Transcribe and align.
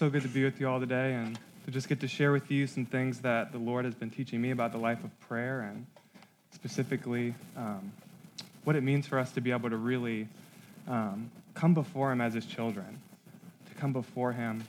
so 0.00 0.08
good 0.08 0.22
to 0.22 0.28
be 0.28 0.42
with 0.42 0.58
you 0.58 0.66
all 0.66 0.80
today 0.80 1.12
and 1.12 1.38
to 1.66 1.70
just 1.70 1.86
get 1.86 2.00
to 2.00 2.08
share 2.08 2.32
with 2.32 2.50
you 2.50 2.66
some 2.66 2.86
things 2.86 3.20
that 3.20 3.52
the 3.52 3.58
Lord 3.58 3.84
has 3.84 3.94
been 3.94 4.08
teaching 4.08 4.40
me 4.40 4.50
about 4.50 4.72
the 4.72 4.78
life 4.78 5.04
of 5.04 5.10
prayer 5.20 5.60
and 5.60 5.84
specifically 6.52 7.34
um, 7.54 7.92
what 8.64 8.76
it 8.76 8.80
means 8.82 9.06
for 9.06 9.18
us 9.18 9.30
to 9.32 9.42
be 9.42 9.50
able 9.50 9.68
to 9.68 9.76
really 9.76 10.26
um, 10.88 11.30
come 11.52 11.74
before 11.74 12.10
Him 12.10 12.22
as 12.22 12.32
His 12.32 12.46
children, 12.46 12.98
to 13.68 13.74
come 13.74 13.92
before 13.92 14.32
Him 14.32 14.64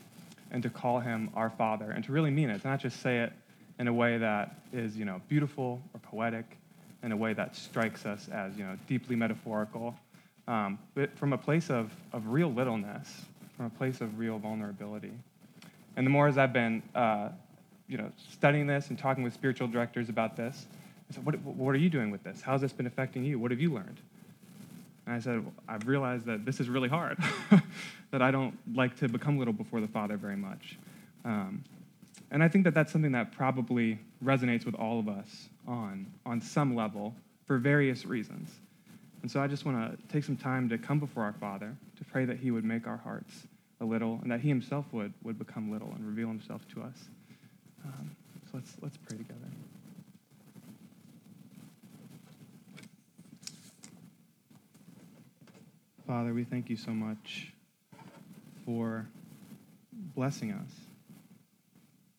and 0.51 0.61
to 0.63 0.69
call 0.69 0.99
Him 0.99 1.29
our 1.33 1.49
Father, 1.49 1.91
and 1.91 2.03
to 2.03 2.11
really 2.11 2.29
mean 2.29 2.49
it, 2.49 2.61
to 2.61 2.67
not 2.67 2.81
just 2.81 2.99
say 2.99 3.19
it 3.19 3.31
in 3.79 3.87
a 3.87 3.93
way 3.93 4.17
that 4.17 4.59
is, 4.73 4.97
you 4.97 5.05
know, 5.05 5.21
beautiful 5.29 5.81
or 5.93 6.01
poetic, 6.01 6.57
in 7.03 7.13
a 7.13 7.15
way 7.17 7.31
that 7.31 7.55
strikes 7.55 8.05
us 8.05 8.27
as, 8.33 8.57
you 8.57 8.65
know, 8.65 8.75
deeply 8.85 9.15
metaphorical, 9.15 9.95
um, 10.49 10.77
but 10.93 11.17
from 11.17 11.31
a 11.31 11.37
place 11.37 11.69
of, 11.69 11.89
of 12.11 12.27
real 12.27 12.51
littleness, 12.51 13.21
from 13.61 13.67
a 13.67 13.77
place 13.77 14.01
of 14.01 14.17
real 14.17 14.39
vulnerability. 14.39 15.11
And 15.95 16.03
the 16.03 16.09
more 16.09 16.27
as 16.27 16.35
I've 16.39 16.51
been, 16.51 16.81
uh, 16.95 17.29
you 17.87 17.95
know, 17.95 18.11
studying 18.17 18.65
this 18.65 18.89
and 18.89 18.97
talking 18.97 19.23
with 19.23 19.35
spiritual 19.35 19.67
directors 19.67 20.09
about 20.09 20.35
this, 20.35 20.65
I 21.11 21.13
said, 21.13 21.23
what, 21.23 21.39
what 21.41 21.75
are 21.75 21.77
you 21.77 21.89
doing 21.91 22.09
with 22.09 22.23
this? 22.23 22.41
How 22.41 22.53
has 22.53 22.61
this 22.61 22.73
been 22.73 22.87
affecting 22.87 23.23
you? 23.23 23.37
What 23.37 23.51
have 23.51 23.61
you 23.61 23.71
learned? 23.71 23.99
And 25.05 25.13
I 25.13 25.19
said, 25.19 25.43
well, 25.43 25.53
I've 25.69 25.87
realized 25.87 26.25
that 26.25 26.43
this 26.43 26.59
is 26.59 26.69
really 26.69 26.89
hard, 26.89 27.19
that 28.11 28.23
I 28.23 28.31
don't 28.31 28.57
like 28.73 28.97
to 28.97 29.07
become 29.07 29.37
little 29.37 29.53
before 29.53 29.79
the 29.79 29.87
Father 29.87 30.17
very 30.17 30.37
much. 30.37 30.79
Um, 31.23 31.63
and 32.31 32.43
I 32.43 32.47
think 32.47 32.63
that 32.63 32.73
that's 32.73 32.91
something 32.91 33.11
that 33.11 33.31
probably 33.31 33.99
resonates 34.25 34.65
with 34.65 34.73
all 34.73 34.97
of 34.99 35.07
us 35.07 35.49
on, 35.67 36.07
on 36.25 36.41
some 36.41 36.75
level 36.75 37.13
for 37.45 37.59
various 37.59 38.07
reasons. 38.07 38.49
And 39.21 39.29
so 39.29 39.39
I 39.39 39.47
just 39.47 39.65
want 39.65 39.77
to 39.91 40.07
take 40.07 40.23
some 40.23 40.37
time 40.37 40.69
to 40.69 40.77
come 40.77 40.99
before 40.99 41.23
our 41.23 41.33
Father, 41.33 41.75
to 41.97 42.05
pray 42.05 42.25
that 42.25 42.37
He 42.37 42.51
would 42.51 42.63
make 42.63 42.87
our 42.87 42.97
hearts 42.97 43.47
a 43.79 43.85
little, 43.85 44.19
and 44.21 44.31
that 44.31 44.41
He 44.41 44.49
Himself 44.49 44.85
would, 44.91 45.13
would 45.23 45.37
become 45.37 45.71
little 45.71 45.91
and 45.95 46.05
reveal 46.05 46.27
Himself 46.27 46.67
to 46.73 46.81
us. 46.81 47.09
Um, 47.85 48.15
so 48.45 48.51
let's, 48.55 48.75
let's 48.81 48.97
pray 48.97 49.17
together. 49.17 49.39
Father, 56.07 56.33
we 56.33 56.43
thank 56.43 56.69
you 56.69 56.75
so 56.75 56.91
much 56.91 57.53
for 58.65 59.07
blessing 59.93 60.51
us 60.51 60.71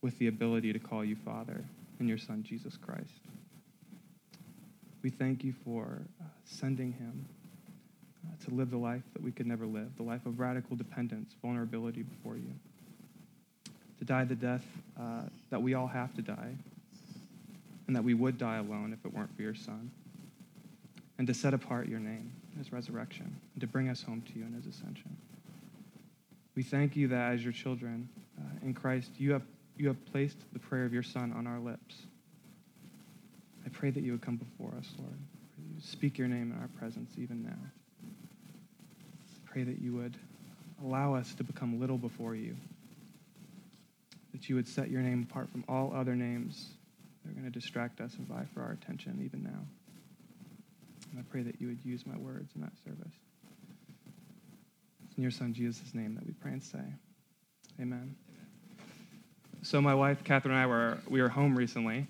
with 0.01 0.19
the 0.19 0.29
ability 0.29 0.73
to 0.73 0.79
call 0.79 1.05
you 1.05 1.17
Father 1.17 1.65
in 2.01 2.09
your 2.09 2.19
Son, 2.19 2.43
Jesus 2.43 2.77
Christ. 2.77 3.21
We 5.03 5.11
thank 5.11 5.45
you 5.45 5.53
for 5.65 6.03
uh, 6.21 6.25
sending 6.45 6.93
him 6.93 7.27
uh, 8.27 8.45
to 8.45 8.55
live 8.55 8.71
the 8.71 8.77
life 8.77 9.03
that 9.13 9.23
we 9.23 9.33
could 9.33 9.47
never 9.47 9.67
live, 9.67 9.97
the 9.97 10.03
life 10.03 10.25
of 10.27 10.39
radical 10.39 10.77
dependence, 10.77 11.35
vulnerability 11.43 12.03
before 12.03 12.37
you, 12.37 12.53
to 13.99 14.05
die 14.05 14.25
the 14.25 14.35
death 14.35 14.65
uh, 15.01 15.23
that 15.51 15.61
we 15.61 15.75
all 15.75 15.87
have 15.87 16.15
to 16.15 16.23
die, 16.23 16.55
and 17.87 17.97
that 17.97 18.05
we 18.05 18.15
would 18.15 18.39
die 18.39 18.59
alone 18.59 18.93
if 18.93 19.05
it 19.05 19.15
weren't 19.15 19.35
for 19.37 19.43
your 19.43 19.55
Son, 19.55 19.91
and 21.19 21.27
to 21.27 21.35
set 21.35 21.55
apart 21.55 21.89
your 21.89 22.01
name, 22.01 22.33
his 22.59 22.73
resurrection, 22.73 23.35
and 23.55 23.61
to 23.61 23.67
bring 23.67 23.89
us 23.89 24.03
home 24.03 24.23
to 24.23 24.39
you 24.39 24.45
in 24.45 24.53
his 24.53 24.67
ascension. 24.67 25.17
We 26.55 26.63
thank 26.63 26.97
you 26.97 27.09
that 27.09 27.33
as 27.33 27.43
your 27.43 27.53
children 27.53 28.09
uh, 28.39 28.67
in 28.67 28.75
Christ, 28.75 29.11
you 29.19 29.33
have, 29.33 29.43
you 29.77 29.89
have 29.89 30.05
placed 30.07 30.37
the 30.53 30.59
prayer 30.59 30.85
of 30.85 30.93
your 30.93 31.03
Son 31.03 31.33
on 31.33 31.47
our 31.47 31.59
lips. 31.59 31.97
I 33.65 33.69
pray 33.69 33.91
that 33.91 34.03
you 34.03 34.13
would 34.13 34.23
come 34.23 34.37
before 34.37 34.75
us, 34.79 34.89
Lord. 34.99 35.19
Speak 35.83 36.17
your 36.17 36.29
name 36.29 36.53
in 36.53 36.59
our 36.61 36.69
presence 36.79 37.13
even 37.19 37.43
now. 37.43 37.59
Pray 39.45 39.65
that 39.65 39.81
you 39.81 39.93
would 39.95 40.17
allow 40.83 41.15
us 41.15 41.35
to 41.35 41.45
become 41.45 41.81
little 41.81 41.99
before 41.99 42.37
you, 42.37 42.57
that 44.33 44.49
you 44.49 44.55
would 44.55 44.69
set 44.69 44.91
your 44.91 45.03
name 45.03 45.27
apart 45.29 45.51
from 45.51 45.65
all 45.69 45.93
other 45.95 46.15
names 46.15 46.69
that 47.23 47.31
are 47.31 47.35
going 47.35 47.45
to 47.45 47.51
distract 47.51 48.01
us 48.01 48.15
and 48.15 48.27
vie 48.29 48.47
for 48.55 48.63
our 48.63 48.73
attention 48.73 49.21
even 49.25 49.43
now. 49.43 49.67
And 51.11 51.19
I 51.19 51.23
pray 51.31 51.43
that 51.43 51.61
you 51.61 51.67
would 51.67 51.85
use 51.85 52.07
my 52.07 52.17
words 52.17 52.53
in 52.55 52.63
that 52.63 52.73
service. 52.85 53.13
It's 55.05 55.17
in 55.17 55.23
your 55.23 55.33
son 55.33 55.53
Jesus' 55.53 55.95
name 55.95 56.15
that 56.15 56.25
we 56.25 56.33
pray 56.33 56.53
and 56.53 56.63
say, 56.63 56.85
Amen. 57.81 58.15
So 59.63 59.81
my 59.81 59.95
wife, 59.95 60.23
Catherine, 60.25 60.55
and 60.55 60.63
I 60.63 60.67
were 60.67 60.99
we 61.09 61.21
were 61.21 61.29
home 61.29 61.57
recently, 61.57 62.07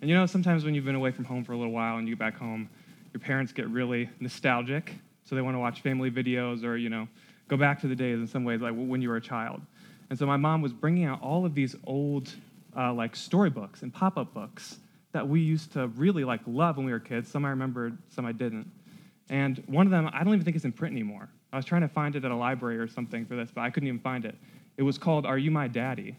and 0.00 0.10
you 0.10 0.16
know, 0.16 0.26
sometimes 0.26 0.64
when 0.64 0.74
you've 0.74 0.84
been 0.84 0.94
away 0.94 1.12
from 1.12 1.24
home 1.24 1.44
for 1.44 1.52
a 1.52 1.56
little 1.56 1.72
while 1.72 1.96
and 1.96 2.08
you 2.08 2.14
get 2.14 2.18
back 2.18 2.36
home, 2.36 2.68
your 3.12 3.20
parents 3.20 3.52
get 3.52 3.68
really 3.68 4.08
nostalgic. 4.20 4.94
So 5.24 5.34
they 5.34 5.42
want 5.42 5.54
to 5.54 5.60
watch 5.60 5.80
family 5.80 6.10
videos 6.10 6.64
or, 6.64 6.76
you 6.76 6.88
know, 6.88 7.08
go 7.48 7.56
back 7.56 7.80
to 7.82 7.88
the 7.88 7.94
days 7.94 8.18
in 8.18 8.26
some 8.26 8.44
ways, 8.44 8.60
like 8.60 8.74
when 8.74 9.02
you 9.02 9.08
were 9.08 9.16
a 9.16 9.20
child. 9.20 9.60
And 10.10 10.18
so 10.18 10.26
my 10.26 10.36
mom 10.36 10.62
was 10.62 10.72
bringing 10.72 11.04
out 11.04 11.22
all 11.22 11.46
of 11.46 11.54
these 11.54 11.76
old, 11.84 12.32
uh, 12.76 12.92
like, 12.92 13.16
storybooks 13.16 13.82
and 13.82 13.92
pop 13.92 14.18
up 14.18 14.34
books 14.34 14.78
that 15.12 15.26
we 15.26 15.40
used 15.40 15.72
to 15.72 15.88
really, 15.88 16.24
like, 16.24 16.40
love 16.46 16.76
when 16.76 16.86
we 16.86 16.92
were 16.92 17.00
kids. 17.00 17.30
Some 17.30 17.44
I 17.44 17.50
remembered, 17.50 17.96
some 18.10 18.26
I 18.26 18.32
didn't. 18.32 18.70
And 19.30 19.62
one 19.66 19.86
of 19.86 19.90
them, 19.90 20.10
I 20.12 20.24
don't 20.24 20.34
even 20.34 20.44
think 20.44 20.56
it's 20.56 20.64
in 20.64 20.72
print 20.72 20.92
anymore. 20.92 21.28
I 21.52 21.56
was 21.56 21.64
trying 21.64 21.82
to 21.82 21.88
find 21.88 22.16
it 22.16 22.24
at 22.24 22.30
a 22.30 22.36
library 22.36 22.78
or 22.78 22.88
something 22.88 23.24
for 23.26 23.36
this, 23.36 23.50
but 23.54 23.60
I 23.62 23.70
couldn't 23.70 23.86
even 23.88 24.00
find 24.00 24.24
it. 24.24 24.34
It 24.76 24.82
was 24.82 24.98
called 24.98 25.26
Are 25.26 25.38
You 25.38 25.50
My 25.50 25.68
Daddy? 25.68 26.16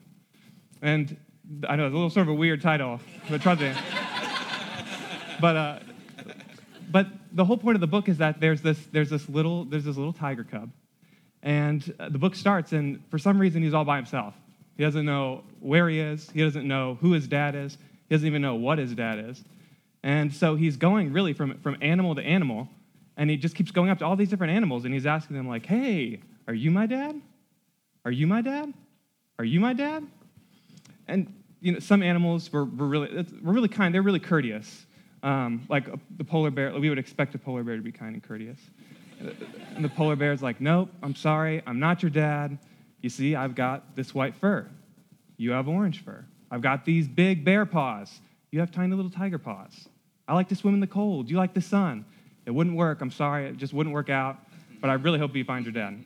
And 0.82 1.18
I 1.68 1.76
know 1.76 1.86
it's 1.86 1.94
a 1.94 1.96
little 1.96 2.10
sort 2.10 2.28
of 2.28 2.30
a 2.30 2.36
weird 2.36 2.62
title, 2.62 3.00
but 3.30 3.42
trust 3.42 3.62
me. 3.62 3.74
but 5.42 5.56
uh, 5.56 5.80
but 6.94 7.08
the 7.32 7.44
whole 7.44 7.58
point 7.58 7.76
of 7.76 7.82
the 7.82 7.88
book 7.88 8.08
is 8.08 8.20
that 8.20 8.40
there's 8.40 8.62
this 8.62 8.78
there's 8.92 9.10
this 9.10 9.28
little 9.28 9.66
there's 9.66 9.84
this 9.84 9.98
little 9.98 10.14
tiger 10.14 10.44
cub, 10.44 10.70
and 11.42 11.94
uh, 12.00 12.08
the 12.10 12.20
book 12.20 12.36
starts, 12.36 12.72
and 12.72 13.04
for 13.10 13.18
some 13.18 13.40
reason 13.40 13.64
he's 13.64 13.74
all 13.74 13.84
by 13.84 13.96
himself. 13.96 14.36
He 14.78 14.84
doesn't 14.84 15.06
know 15.06 15.44
where 15.60 15.90
he 15.90 16.00
is. 16.00 16.30
He 16.30 16.42
doesn't 16.44 16.68
know 16.68 17.00
who 17.02 17.14
his 17.14 17.28
dad 17.28 17.56
is. 17.56 17.80
He 18.08 18.16
doesn't 18.16 18.28
even 18.28 18.44
know 18.44 18.56
what 18.56 18.78
his 18.78 18.94
dad 18.94 19.18
is. 19.18 19.44
And 20.04 20.32
so 20.32 20.56
he's 20.56 20.78
going 20.78 21.12
really 21.12 21.34
from, 21.34 21.58
from 21.62 21.78
animal 21.82 22.14
to 22.14 22.22
animal, 22.22 22.70
and 23.18 23.30
he 23.30 23.38
just 23.38 23.56
keeps 23.56 23.72
going 23.72 23.90
up 23.90 24.00
to 24.00 24.06
all 24.06 24.16
these 24.16 24.30
different 24.30 24.54
animals, 24.54 24.86
and 24.86 24.94
he's 24.94 25.08
asking 25.08 25.36
them, 25.36 25.48
like, 25.48 25.66
hey, 25.66 26.20
are 26.48 26.54
you 26.54 26.70
my 26.70 26.86
dad? 26.86 27.20
Are 28.06 28.12
you 28.12 28.28
my 28.28 28.42
dad? 28.42 28.72
Are 29.40 29.46
you 29.46 29.60
my 29.60 29.74
dad? 29.74 30.06
And 31.08 31.34
you 31.60 31.72
know, 31.72 31.80
some 31.80 32.04
animals 32.04 32.52
were, 32.54 32.66
were 32.66 32.88
really 32.88 33.26
were 33.42 33.54
really 33.54 33.70
kind. 33.70 33.96
They're 33.96 34.02
really 34.04 34.20
courteous. 34.20 34.86
Um, 35.24 35.66
like 35.70 35.88
a, 35.88 35.98
the 36.18 36.24
polar 36.24 36.52
bear, 36.52 36.78
we 36.78 36.90
would 36.90 37.00
expect 37.00 37.34
a 37.34 37.40
polar 37.40 37.64
bear 37.64 37.78
to 37.78 37.82
be 37.82 37.92
kind 37.92 38.14
and 38.14 38.22
courteous. 38.22 38.60
And 39.76 39.84
the 39.84 39.90
polar 39.90 40.18
bear's 40.18 40.44
like, 40.44 40.60
nope, 40.60 40.90
I'm 41.02 41.16
sorry, 41.16 41.64
I'm 41.66 41.80
not 41.80 42.04
your 42.04 42.10
dad. 42.10 42.58
You 43.02 43.10
see, 43.10 43.36
I've 43.36 43.56
got 43.56 43.96
this 43.96 44.14
white 44.14 44.36
fur. 44.36 44.70
You 45.38 45.52
have 45.52 45.68
orange 45.68 46.04
fur. 46.04 46.26
I've 46.52 46.62
got 46.62 46.86
these 46.86 47.08
big 47.08 47.44
bear 47.46 47.66
paws. 47.66 48.20
You 48.52 48.60
have 48.60 48.72
tiny 48.72 48.96
little 48.96 49.10
tiger 49.10 49.38
paws. 49.38 49.88
I 50.28 50.36
like 50.36 50.50
to 50.50 50.56
swim 50.56 50.74
in 50.74 50.80
the 50.80 50.88
cold. 50.88 51.30
You 51.30 51.38
like 51.38 51.54
the 51.54 51.62
sun. 51.62 52.06
It 52.46 52.52
wouldn't 52.52 52.76
work. 52.76 53.02
I'm 53.02 53.12
sorry, 53.12 53.48
it 53.48 53.58
just 53.58 53.74
wouldn't 53.74 53.94
work 53.94 54.10
out. 54.10 54.38
But 54.82 54.90
I 54.90 54.94
really 54.96 55.20
hope 55.20 55.36
you 55.36 55.46
find 55.46 55.66
your 55.66 55.74
dad. 55.74 56.04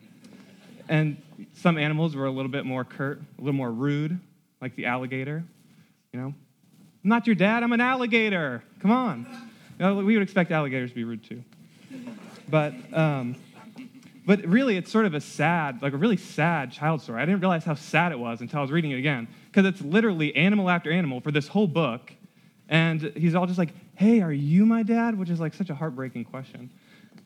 And 0.88 1.22
some 1.54 1.78
animals 1.78 2.16
were 2.16 2.26
a 2.26 2.32
little 2.32 2.52
bit 2.52 2.66
more 2.66 2.84
curt, 2.84 3.20
a 3.38 3.42
little 3.42 3.54
more 3.54 3.72
rude 3.72 4.20
like 4.62 4.76
the 4.76 4.86
alligator. 4.86 5.44
You 6.14 6.20
know, 6.20 6.28
I'm 6.28 7.10
not 7.10 7.28
your 7.28 7.36
dad, 7.36 7.64
I'm 7.64 7.74
an 7.74 7.82
alligator. 7.82 8.64
Come 8.80 8.92
on. 8.92 9.26
We 9.80 10.14
would 10.16 10.24
expect 10.24 10.52
alligators 10.52 10.92
to 10.92 10.96
be 10.96 11.04
rude 11.04 11.24
too. 11.24 11.44
But, 12.50 12.74
um, 12.94 13.36
but 14.26 14.46
really, 14.46 14.78
it's 14.78 14.92
sort 14.92 15.06
of 15.06 15.14
a 15.14 15.22
sad, 15.22 15.82
like 15.82 15.94
a 15.94 15.98
really 15.98 16.18
sad 16.18 16.72
child 16.72 17.02
story. 17.02 17.22
I 17.22 17.26
didn't 17.26 17.42
realize 17.42 17.64
how 17.64 17.76
sad 17.76 18.12
it 18.12 18.20
was 18.20 18.42
until 18.42 18.60
I 18.60 18.62
was 18.62 18.72
reading 18.72 18.92
it 18.92 18.98
again, 18.98 19.28
because 19.52 19.66
it's 19.66 19.82
literally 19.82 20.36
animal 20.36 20.70
after 20.70 20.92
animal 20.92 21.22
for 21.22 21.32
this 21.32 21.48
whole 21.48 21.68
book. 21.68 22.14
And 22.70 23.14
he's 23.16 23.36
all 23.36 23.46
just 23.46 23.58
like, 23.58 23.70
hey, 23.96 24.22
are 24.22 24.32
you 24.32 24.66
my 24.66 24.84
dad? 24.84 25.18
Which 25.18 25.30
is 25.30 25.40
like 25.40 25.54
such 25.54 25.70
a 25.70 25.76
heartbreaking 25.76 26.26
question. 26.26 26.70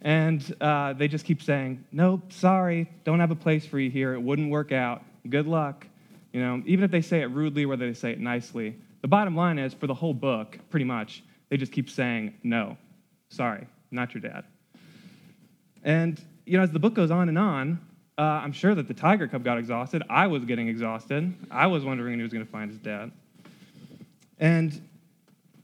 And 0.01 0.55
uh, 0.61 0.93
they 0.93 1.07
just 1.07 1.25
keep 1.25 1.43
saying, 1.43 1.83
nope, 1.91 2.31
sorry, 2.33 2.89
don't 3.03 3.19
have 3.19 3.31
a 3.31 3.35
place 3.35 3.65
for 3.65 3.79
you 3.79 3.89
here. 3.89 4.13
It 4.13 4.21
wouldn't 4.21 4.49
work 4.49 4.71
out. 4.71 5.03
Good 5.29 5.47
luck. 5.47 5.85
You 6.33 6.41
know, 6.41 6.63
even 6.65 6.83
if 6.83 6.91
they 6.91 7.01
say 7.01 7.21
it 7.21 7.29
rudely, 7.31 7.65
whether 7.65 7.85
they 7.85 7.93
say 7.93 8.11
it 8.11 8.19
nicely, 8.19 8.75
the 9.01 9.07
bottom 9.07 9.35
line 9.35 9.59
is 9.59 9.73
for 9.73 9.87
the 9.87 9.93
whole 9.93 10.13
book, 10.13 10.57
pretty 10.69 10.85
much, 10.85 11.23
they 11.51 11.57
just 11.57 11.71
keep 11.71 11.87
saying, 11.87 12.33
no, 12.41 12.75
sorry, 13.29 13.67
not 13.91 14.15
your 14.15 14.21
dad. 14.21 14.45
And, 15.83 16.19
you 16.47 16.57
know, 16.57 16.63
as 16.63 16.71
the 16.71 16.79
book 16.79 16.95
goes 16.95 17.11
on 17.11 17.29
and 17.29 17.37
on, 17.37 17.79
uh, 18.17 18.21
I'm 18.21 18.51
sure 18.51 18.73
that 18.73 18.87
the 18.87 18.95
tiger 18.95 19.27
cub 19.27 19.43
got 19.43 19.59
exhausted. 19.59 20.01
I 20.09 20.25
was 20.25 20.43
getting 20.45 20.67
exhausted. 20.67 21.31
I 21.51 21.67
was 21.67 21.85
wondering 21.85 22.13
when 22.13 22.19
he 22.19 22.23
was 22.23 22.33
going 22.33 22.45
to 22.45 22.51
find 22.51 22.71
his 22.71 22.79
dad. 22.79 23.11
And, 24.39 24.81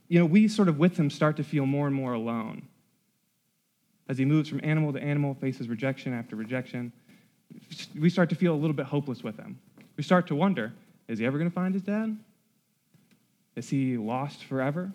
you 0.10 0.20
know, 0.20 0.26
we 0.26 0.48
sort 0.48 0.68
of 0.68 0.78
with 0.78 0.96
him 0.96 1.10
start 1.10 1.38
to 1.38 1.44
feel 1.44 1.66
more 1.66 1.88
and 1.88 1.96
more 1.96 2.14
alone. 2.14 2.68
As 4.08 4.20
he 4.20 4.26
moves 4.26 4.48
from 4.48 4.62
animal 4.64 4.94
to 4.94 5.02
animal, 5.02 5.34
faces 5.34 5.68
rejection 5.68 6.14
after 6.14 6.36
rejection, 6.36 6.92
we 7.98 8.12
start 8.12 8.30
to 8.30 8.36
feel 8.36 8.54
a 8.54 8.60
little 8.60 8.76
bit 8.76 8.86
hopeless 8.86 9.24
with 9.24 9.38
him 9.38 9.58
we 9.98 10.04
start 10.04 10.28
to 10.28 10.36
wonder 10.36 10.72
is 11.08 11.20
he 11.20 11.26
ever 11.26 11.38
going 11.38 11.50
to 11.50 11.56
find 11.56 11.74
his 11.74 11.84
dad? 11.84 12.18
Is 13.56 13.70
he 13.70 13.98
lost 13.98 14.44
forever? 14.44 14.92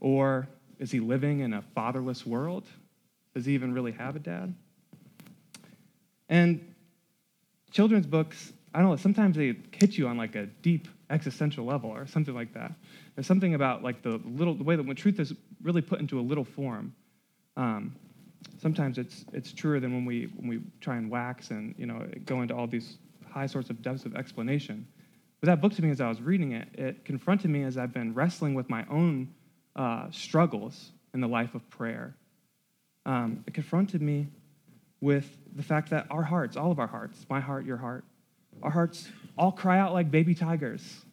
Or 0.00 0.48
is 0.78 0.90
he 0.90 1.00
living 1.00 1.40
in 1.40 1.52
a 1.52 1.62
fatherless 1.62 2.26
world? 2.26 2.64
Does 3.34 3.46
he 3.46 3.54
even 3.54 3.72
really 3.72 3.92
have 3.92 4.16
a 4.16 4.18
dad? 4.18 4.54
And 6.28 6.74
children's 7.70 8.06
books 8.06 8.52
I 8.74 8.80
don't 8.80 8.90
know, 8.90 8.96
sometimes 8.96 9.36
they 9.36 9.56
hit 9.72 9.96
you 9.96 10.08
on 10.08 10.16
like 10.16 10.34
a 10.34 10.46
deep 10.46 10.88
existential 11.10 11.64
level 11.64 11.90
or 11.90 12.06
something 12.06 12.34
like 12.34 12.52
that. 12.54 12.72
There's 13.14 13.26
something 13.26 13.54
about 13.54 13.82
like 13.82 14.02
the 14.02 14.20
little, 14.24 14.54
the 14.54 14.64
way 14.64 14.76
that 14.76 14.84
when 14.84 14.96
truth 14.96 15.18
is 15.18 15.32
really 15.62 15.80
put 15.80 16.00
into 16.00 16.20
a 16.20 16.22
little 16.22 16.44
form, 16.44 16.94
um, 17.56 17.96
sometimes 18.60 18.98
it's, 18.98 19.24
it's 19.32 19.52
truer 19.52 19.80
than 19.80 19.94
when 19.94 20.04
we, 20.04 20.26
when 20.36 20.48
we 20.48 20.60
try 20.80 20.96
and 20.96 21.10
wax 21.10 21.50
and, 21.50 21.74
you 21.78 21.86
know, 21.86 22.06
go 22.26 22.42
into 22.42 22.54
all 22.54 22.66
these 22.66 22.98
high 23.28 23.46
sorts 23.46 23.70
of 23.70 23.80
depths 23.82 24.04
of 24.04 24.14
explanation. 24.14 24.86
But 25.40 25.46
that 25.46 25.60
book 25.60 25.74
to 25.74 25.82
me, 25.82 25.90
as 25.90 26.00
I 26.00 26.08
was 26.08 26.20
reading 26.20 26.52
it, 26.52 26.68
it 26.74 27.04
confronted 27.04 27.50
me 27.50 27.62
as 27.62 27.78
I've 27.78 27.92
been 27.92 28.12
wrestling 28.12 28.54
with 28.54 28.68
my 28.68 28.84
own 28.90 29.32
uh, 29.78 30.10
struggles 30.10 30.90
in 31.14 31.20
the 31.20 31.26
life 31.26 31.54
of 31.54 31.68
prayer. 31.70 32.14
Um, 33.06 33.44
it 33.46 33.54
confronted 33.54 34.02
me 34.02 34.28
with 35.00 35.26
the 35.56 35.62
fact 35.62 35.88
that 35.90 36.06
our 36.10 36.22
hearts, 36.22 36.56
all 36.56 36.70
of 36.70 36.78
our 36.78 36.86
hearts, 36.86 37.24
my 37.30 37.40
heart, 37.40 37.64
your 37.64 37.78
heart, 37.78 38.04
our 38.62 38.70
hearts 38.70 39.08
all 39.38 39.52
cry 39.52 39.78
out 39.78 39.94
like 39.94 40.10
baby 40.10 40.34
tigers. 40.34 41.04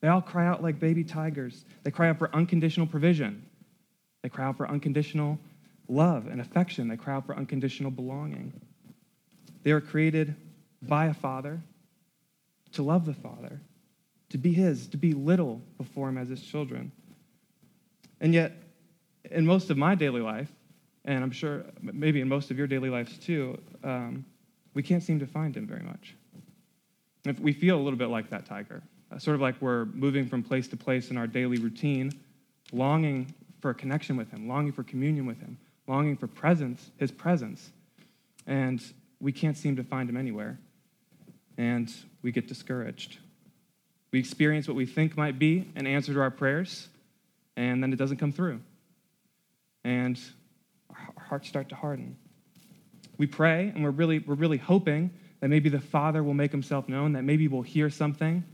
They 0.00 0.08
all 0.08 0.22
cry 0.22 0.46
out 0.46 0.62
like 0.62 0.80
baby 0.80 1.04
tigers. 1.04 1.64
They 1.82 1.90
cry 1.90 2.08
out 2.08 2.18
for 2.18 2.34
unconditional 2.34 2.86
provision. 2.86 3.44
They 4.22 4.30
cry 4.30 4.46
out 4.46 4.56
for 4.56 4.68
unconditional 4.68 5.38
love 5.88 6.28
and 6.28 6.40
affection. 6.40 6.88
They 6.88 6.96
cry 6.96 7.14
out 7.14 7.26
for 7.26 7.36
unconditional 7.36 7.90
belonging. 7.90 8.52
They 9.62 9.72
are 9.72 9.80
created 9.80 10.34
by 10.80 11.06
a 11.06 11.14
father 11.14 11.60
to 12.72 12.82
love 12.82 13.06
the 13.06 13.14
Father, 13.14 13.60
to 14.28 14.38
be 14.38 14.52
His, 14.52 14.86
to 14.88 14.96
be 14.96 15.12
little 15.12 15.62
before 15.78 16.08
Him 16.08 16.18
as 16.18 16.28
His 16.28 16.42
children. 16.42 16.92
And 18.20 18.34
yet, 18.34 18.52
in 19.30 19.46
most 19.46 19.70
of 19.70 19.76
my 19.76 19.94
daily 19.94 20.20
life, 20.20 20.50
and 21.04 21.22
I'm 21.22 21.30
sure 21.30 21.64
maybe 21.80 22.20
in 22.20 22.28
most 22.28 22.50
of 22.50 22.58
your 22.58 22.66
daily 22.66 22.90
lives 22.90 23.18
too, 23.18 23.58
um, 23.84 24.24
we 24.74 24.82
can't 24.82 25.02
seem 25.02 25.18
to 25.20 25.26
find 25.26 25.56
Him 25.56 25.66
very 25.66 25.82
much. 25.82 26.14
If 27.24 27.40
we 27.40 27.52
feel 27.52 27.76
a 27.76 27.82
little 27.82 27.98
bit 27.98 28.08
like 28.08 28.30
that 28.30 28.46
tiger, 28.46 28.82
uh, 29.10 29.18
sort 29.18 29.34
of 29.34 29.40
like 29.40 29.60
we're 29.60 29.86
moving 29.86 30.26
from 30.26 30.42
place 30.42 30.68
to 30.68 30.76
place 30.76 31.10
in 31.10 31.16
our 31.16 31.26
daily 31.26 31.58
routine, 31.58 32.12
longing 32.72 33.32
for 33.60 33.70
a 33.70 33.74
connection 33.74 34.16
with 34.16 34.30
Him, 34.30 34.48
longing 34.48 34.72
for 34.72 34.82
communion 34.82 35.26
with 35.26 35.40
Him, 35.40 35.58
longing 35.86 36.16
for 36.16 36.26
presence, 36.26 36.90
His 36.98 37.10
presence, 37.10 37.70
and 38.46 38.82
we 39.20 39.32
can't 39.32 39.56
seem 39.56 39.76
to 39.76 39.84
find 39.84 40.08
Him 40.08 40.16
anywhere 40.16 40.58
and 41.58 41.92
we 42.22 42.32
get 42.32 42.48
discouraged. 42.48 43.18
We 44.12 44.18
experience 44.18 44.68
what 44.68 44.76
we 44.76 44.86
think 44.86 45.16
might 45.16 45.38
be 45.38 45.70
an 45.74 45.86
answer 45.86 46.12
to 46.14 46.20
our 46.20 46.30
prayers, 46.30 46.88
and 47.56 47.82
then 47.82 47.92
it 47.92 47.96
doesn't 47.96 48.18
come 48.18 48.32
through. 48.32 48.60
And 49.84 50.20
our 50.90 51.24
hearts 51.24 51.48
start 51.48 51.68
to 51.70 51.74
harden. 51.74 52.16
We 53.18 53.26
pray, 53.26 53.72
and 53.74 53.82
we're 53.82 53.90
really, 53.90 54.18
we're 54.18 54.34
really 54.34 54.58
hoping 54.58 55.10
that 55.40 55.48
maybe 55.48 55.68
the 55.68 55.80
Father 55.80 56.22
will 56.22 56.34
make 56.34 56.50
himself 56.50 56.88
known, 56.88 57.12
that 57.12 57.24
maybe 57.24 57.48
we'll 57.48 57.62
hear 57.62 57.90
something, 57.90 58.44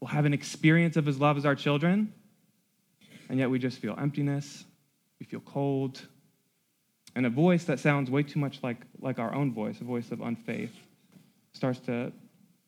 we'll 0.00 0.08
have 0.08 0.24
an 0.24 0.34
experience 0.34 0.96
of 0.96 1.06
his 1.06 1.18
love 1.18 1.36
as 1.36 1.46
our 1.46 1.54
children, 1.54 2.12
and 3.28 3.38
yet 3.38 3.50
we 3.50 3.58
just 3.58 3.78
feel 3.78 3.94
emptiness, 3.98 4.64
we 5.18 5.26
feel 5.26 5.40
cold, 5.40 6.00
and 7.14 7.26
a 7.26 7.30
voice 7.30 7.64
that 7.64 7.78
sounds 7.78 8.10
way 8.10 8.22
too 8.22 8.38
much 8.38 8.62
like, 8.62 8.78
like 9.00 9.18
our 9.18 9.34
own 9.34 9.52
voice, 9.52 9.80
a 9.80 9.84
voice 9.84 10.10
of 10.10 10.20
unfaith, 10.20 10.70
starts 11.52 11.80
to 11.80 12.12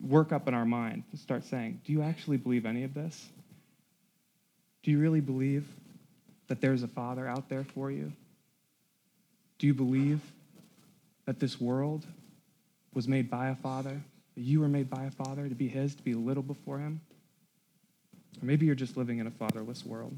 work 0.00 0.32
up 0.32 0.48
in 0.48 0.54
our 0.54 0.64
mind 0.64 1.04
to 1.10 1.16
start 1.16 1.44
saying, 1.44 1.80
Do 1.84 1.92
you 1.92 2.02
actually 2.02 2.36
believe 2.36 2.66
any 2.66 2.82
of 2.84 2.94
this? 2.94 3.28
Do 4.82 4.90
you 4.90 4.98
really 4.98 5.20
believe 5.20 5.66
that 6.48 6.60
there's 6.60 6.82
a 6.82 6.88
Father 6.88 7.26
out 7.26 7.48
there 7.48 7.64
for 7.64 7.90
you? 7.90 8.12
Do 9.58 9.66
you 9.66 9.74
believe 9.74 10.20
that 11.24 11.38
this 11.38 11.60
world 11.60 12.04
was 12.92 13.06
made 13.06 13.30
by 13.30 13.48
a 13.48 13.54
Father? 13.54 14.00
That 14.34 14.40
you 14.40 14.60
were 14.60 14.68
made 14.68 14.90
by 14.90 15.04
a 15.04 15.10
Father 15.10 15.48
to 15.48 15.54
be 15.54 15.68
His, 15.68 15.94
to 15.94 16.02
be 16.02 16.14
little 16.14 16.42
before 16.42 16.78
Him? 16.78 17.00
Or 18.40 18.46
maybe 18.46 18.66
you're 18.66 18.74
just 18.74 18.96
living 18.96 19.18
in 19.18 19.26
a 19.26 19.30
fatherless 19.30 19.84
world. 19.84 20.16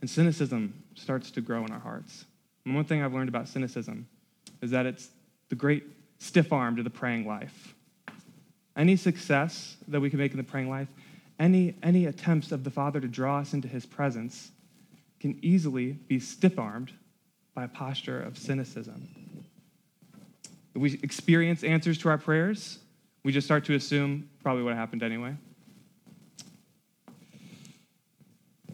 And 0.00 0.08
cynicism 0.08 0.74
starts 0.94 1.30
to 1.32 1.40
grow 1.40 1.64
in 1.64 1.72
our 1.72 1.80
hearts. 1.80 2.24
And 2.64 2.74
one 2.74 2.84
thing 2.84 3.02
I've 3.02 3.14
learned 3.14 3.28
about 3.28 3.48
cynicism 3.48 4.06
is 4.60 4.70
that 4.70 4.86
it's 4.86 5.08
the 5.48 5.54
great 5.54 5.84
stiff 6.18 6.52
arm 6.52 6.76
to 6.76 6.82
the 6.82 6.90
praying 6.90 7.26
life. 7.26 7.74
Any 8.76 8.96
success 8.96 9.76
that 9.88 10.00
we 10.00 10.10
can 10.10 10.18
make 10.18 10.30
in 10.30 10.36
the 10.36 10.44
praying 10.44 10.70
life, 10.70 10.88
any, 11.42 11.74
any 11.82 12.06
attempts 12.06 12.52
of 12.52 12.62
the 12.62 12.70
Father 12.70 13.00
to 13.00 13.08
draw 13.08 13.40
us 13.40 13.52
into 13.52 13.66
his 13.66 13.84
presence 13.84 14.52
can 15.18 15.38
easily 15.42 15.92
be 15.92 16.20
stiff 16.20 16.56
armed 16.56 16.92
by 17.52 17.64
a 17.64 17.68
posture 17.68 18.22
of 18.22 18.38
cynicism. 18.38 19.08
We 20.74 21.00
experience 21.02 21.64
answers 21.64 21.98
to 21.98 22.08
our 22.08 22.16
prayers, 22.16 22.78
we 23.24 23.32
just 23.32 23.46
start 23.46 23.64
to 23.66 23.74
assume 23.74 24.30
probably 24.42 24.62
what 24.62 24.74
happened 24.74 25.02
anyway. 25.02 25.34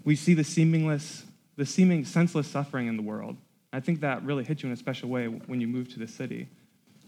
We 0.05 0.15
see 0.15 0.35
the 0.35 0.44
seamless, 0.44 1.25
the 1.56 1.67
seeming 1.67 2.05
senseless 2.05 2.47
suffering 2.47 2.87
in 2.87 2.97
the 2.97 3.03
world. 3.03 3.37
I 3.73 3.81
think 3.81 4.00
that 4.00 4.23
really 4.25 4.44
hit 4.44 4.62
you 4.62 4.69
in 4.69 4.73
a 4.73 4.76
special 4.76 5.09
way 5.09 5.26
when 5.26 5.61
you 5.61 5.67
move 5.67 5.88
to 5.94 5.99
the 5.99 6.09
city. 6.09 6.49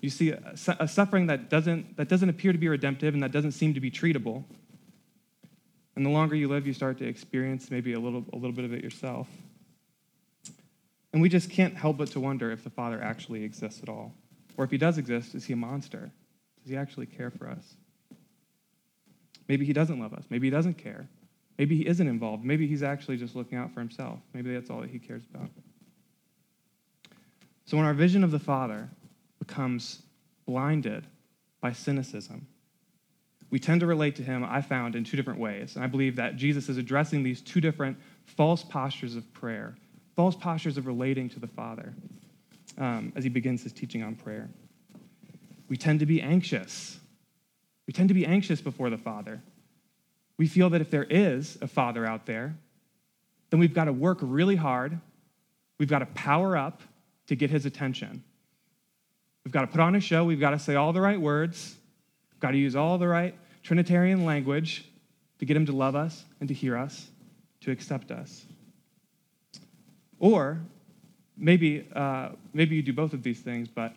You 0.01 0.11
see 0.11 0.31
a, 0.31 0.55
a 0.81 0.89
suffering 0.89 1.27
that 1.27 1.51
doesn't, 1.51 1.97
that 1.99 2.09
doesn't 2.09 2.29
appear 2.29 2.53
to 2.53 2.59
be 2.59 2.69
redemptive 2.69 3.12
and 3.15 3.23
that 3.23 3.33
doesn't 3.33 3.53
seem 3.53 3.75
to 3.75 3.81
be 3.81 3.91
treatable. 3.91 4.45
And 6.00 6.06
the 6.06 6.11
longer 6.11 6.35
you 6.35 6.49
live, 6.49 6.67
you 6.67 6.73
start 6.73 6.97
to 7.00 7.06
experience 7.06 7.70
maybe 7.70 7.93
a 7.93 8.00
little, 8.00 8.25
a 8.32 8.37
little 8.37 8.52
bit 8.52 8.64
of 8.64 8.73
it 8.73 8.82
yourself. 8.82 9.29
And 11.12 11.20
we 11.20 11.29
just 11.29 11.50
can't 11.50 11.76
help 11.76 11.99
but 11.99 12.11
to 12.12 12.20
wonder 12.20 12.50
if 12.50 12.64
the 12.64 12.70
Father 12.70 13.02
actually 13.02 13.44
exists 13.44 13.82
at 13.82 13.91
all. 13.91 14.14
Or 14.56 14.64
if 14.64 14.70
he 14.70 14.79
does 14.79 14.97
exist, 14.97 15.35
is 15.35 15.44
he 15.44 15.52
a 15.52 15.56
monster? 15.56 16.11
Does 16.62 16.70
he 16.70 16.75
actually 16.75 17.05
care 17.05 17.31
for 17.31 17.50
us? 17.50 17.76
Maybe 19.47 19.67
he 19.67 19.75
doesn't 19.75 20.00
love 20.00 20.14
us. 20.14 20.25
Maybe 20.31 20.47
he 20.47 20.50
doesn't 20.50 20.79
care. 20.79 21.06
Maybe 21.58 21.76
he 21.76 21.87
isn't 21.87 22.08
involved. 22.08 22.47
Maybe 22.47 22.67
he's 22.67 22.82
actually 22.82 23.19
just 23.19 23.37
looking 23.37 23.58
out 23.58 23.75
for 23.75 23.81
himself. 23.81 24.20
Maybe 24.32 24.55
that's 24.55 24.70
all 24.70 24.81
that 24.81 24.88
he 24.88 24.99
cares 24.99 25.25
about. 25.35 25.50
So, 27.67 27.76
when 27.76 27.85
our 27.85 27.93
vision 27.93 28.25
of 28.25 28.31
the 28.31 28.38
Father 28.38 28.88
becomes 29.38 30.00
blinded 30.47 31.06
by 31.61 31.73
cynicism. 31.73 32.47
We 33.50 33.58
tend 33.58 33.81
to 33.81 33.87
relate 33.87 34.17
to 34.17 34.23
him, 34.23 34.44
I 34.44 34.62
found, 34.62 34.94
in 34.94 35.05
two 35.05 35.17
different 35.17 35.41
ways. 35.41 35.75
And 35.75 35.85
I 35.85 35.88
believe 35.88 36.17
that 36.17 36.37
Jesus 36.37 36.69
is 36.69 36.76
addressing 36.76 37.23
these 37.23 37.41
two 37.41 37.61
different 37.61 37.99
false 38.25 38.62
postures 38.62 39.17
of 39.17 39.32
prayer, 39.32 39.76
false 40.14 40.37
postures 40.37 40.76
of 40.76 40.87
relating 40.87 41.29
to 41.31 41.41
the 41.41 41.49
Father 41.49 41.93
um, 42.79 43.12
as 43.17 43.25
he 43.25 43.31
begins 43.31 43.62
his 43.62 43.73
teaching 43.73 44.02
on 44.02 44.14
prayer. 44.14 44.49
We 45.69 45.76
tend 45.76 46.00
to 46.00 46.06
be 46.06 46.23
anxious. 46.23 46.99
We 47.87 47.92
tend 47.92 48.09
to 48.09 48.14
be 48.14 48.25
anxious 48.25 48.61
before 48.61 48.90
the 48.90 48.99
Father. 48.99 49.42
We 50.37 50.47
feel 50.47 50.71
that 50.71 50.80
if 50.80 50.90
there 50.90 51.04
is 51.04 51.59
a 51.61 51.66
Father 51.66 52.07
out 52.07 52.26
there, 52.26 52.57
then 53.50 53.59
we've 53.59 53.75
got 53.75 53.85
to 53.85 53.92
work 53.92 54.19
really 54.21 54.57
hard. 54.57 55.00
We've 55.78 55.88
got 55.88 55.99
to 56.00 56.07
power 56.07 56.57
up 56.57 56.83
to 57.26 57.35
get 57.35 57.50
his 57.50 57.66
attention. 57.66 58.23
We've 59.45 59.52
got 59.52 59.62
to 59.62 59.66
put 59.66 59.80
on 59.80 59.95
a 59.97 60.00
show. 60.00 60.25
We've 60.25 60.40
got 60.40 60.50
to 60.50 60.59
say 60.59 60.76
all 60.76 60.92
the 60.92 61.00
right 61.00 61.21
words. 61.21 61.76
Got 62.40 62.52
to 62.52 62.59
use 62.59 62.75
all 62.75 62.99
the 62.99 63.09
right 63.09 63.35
Trinitarian 63.62 64.25
language 64.25 64.87
to 65.38 65.44
get 65.44 65.56
him 65.56 65.66
to 65.66 65.73
love 65.73 65.94
us 65.94 66.25
and 66.40 66.49
to 66.49 66.54
hear 66.54 66.76
us, 66.76 67.09
to 67.61 67.70
accept 67.70 68.11
us. 68.11 68.44
Or 70.18 70.61
maybe, 71.37 71.87
uh, 71.94 72.30
maybe 72.52 72.76
you 72.76 72.82
do 72.82 72.92
both 72.92 73.12
of 73.12 73.23
these 73.23 73.40
things, 73.40 73.68
but 73.68 73.94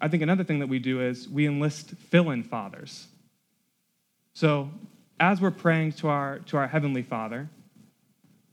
I 0.00 0.08
think 0.08 0.22
another 0.22 0.44
thing 0.44 0.58
that 0.58 0.68
we 0.68 0.78
do 0.78 1.00
is 1.00 1.28
we 1.28 1.46
enlist 1.46 1.90
fill 2.10 2.30
in 2.30 2.42
fathers. 2.42 3.06
So 4.34 4.70
as 5.20 5.40
we're 5.40 5.50
praying 5.52 5.92
to 5.92 6.08
our, 6.08 6.40
to 6.40 6.56
our 6.56 6.66
Heavenly 6.66 7.02
Father, 7.02 7.48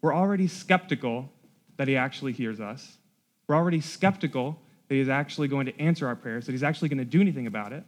we're 0.01 0.15
already 0.15 0.48
skeptical 0.48 1.29
that 1.77 1.88
He 1.88 1.95
actually 1.95 2.33
hears 2.33 2.60
us. 2.60 2.98
We're 3.48 3.55
already 3.55 3.81
skeptical 3.81 4.60
that 4.88 4.95
He's 4.95 5.10
actually 5.10 5.48
going 5.48 5.65
to 5.65 5.79
answer 5.79 6.07
our 6.07 6.15
prayers, 6.15 6.45
that 6.45 6.51
He's 6.51 6.63
actually 6.63 6.89
going 6.89 7.00
to 7.00 7.05
do 7.05 7.21
anything 7.21 7.48
about 7.48 7.74
it, 7.74 7.83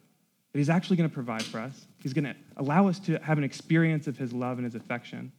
that 0.53 0.59
He's 0.59 0.69
actually 0.69 0.95
going 0.95 1.09
to 1.09 1.13
provide 1.13 1.43
for 1.43 1.59
us. 1.59 1.85
He's 2.01 2.13
going 2.13 2.25
to 2.25 2.35
allow 2.55 2.87
us 2.87 2.99
to 2.99 3.17
have 3.19 3.37
an 3.37 3.43
experience 3.43 4.07
of 4.07 4.17
His 4.17 4.31
love 4.31 4.57
and 4.57 4.65
His 4.65 4.75
affection. 4.75 5.31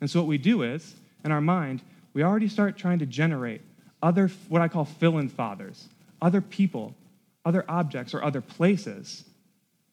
And 0.00 0.08
so, 0.08 0.20
what 0.20 0.28
we 0.28 0.38
do 0.38 0.62
is, 0.62 0.94
in 1.24 1.32
our 1.32 1.40
mind, 1.40 1.82
we 2.12 2.22
already 2.22 2.48
start 2.48 2.76
trying 2.76 2.98
to 3.00 3.06
generate 3.06 3.62
other, 4.02 4.28
what 4.48 4.62
I 4.62 4.68
call 4.68 4.84
fill 4.84 5.18
in 5.18 5.28
fathers, 5.28 5.88
other 6.22 6.40
people, 6.40 6.94
other 7.44 7.64
objects, 7.68 8.14
or 8.14 8.22
other 8.22 8.40
places 8.40 9.24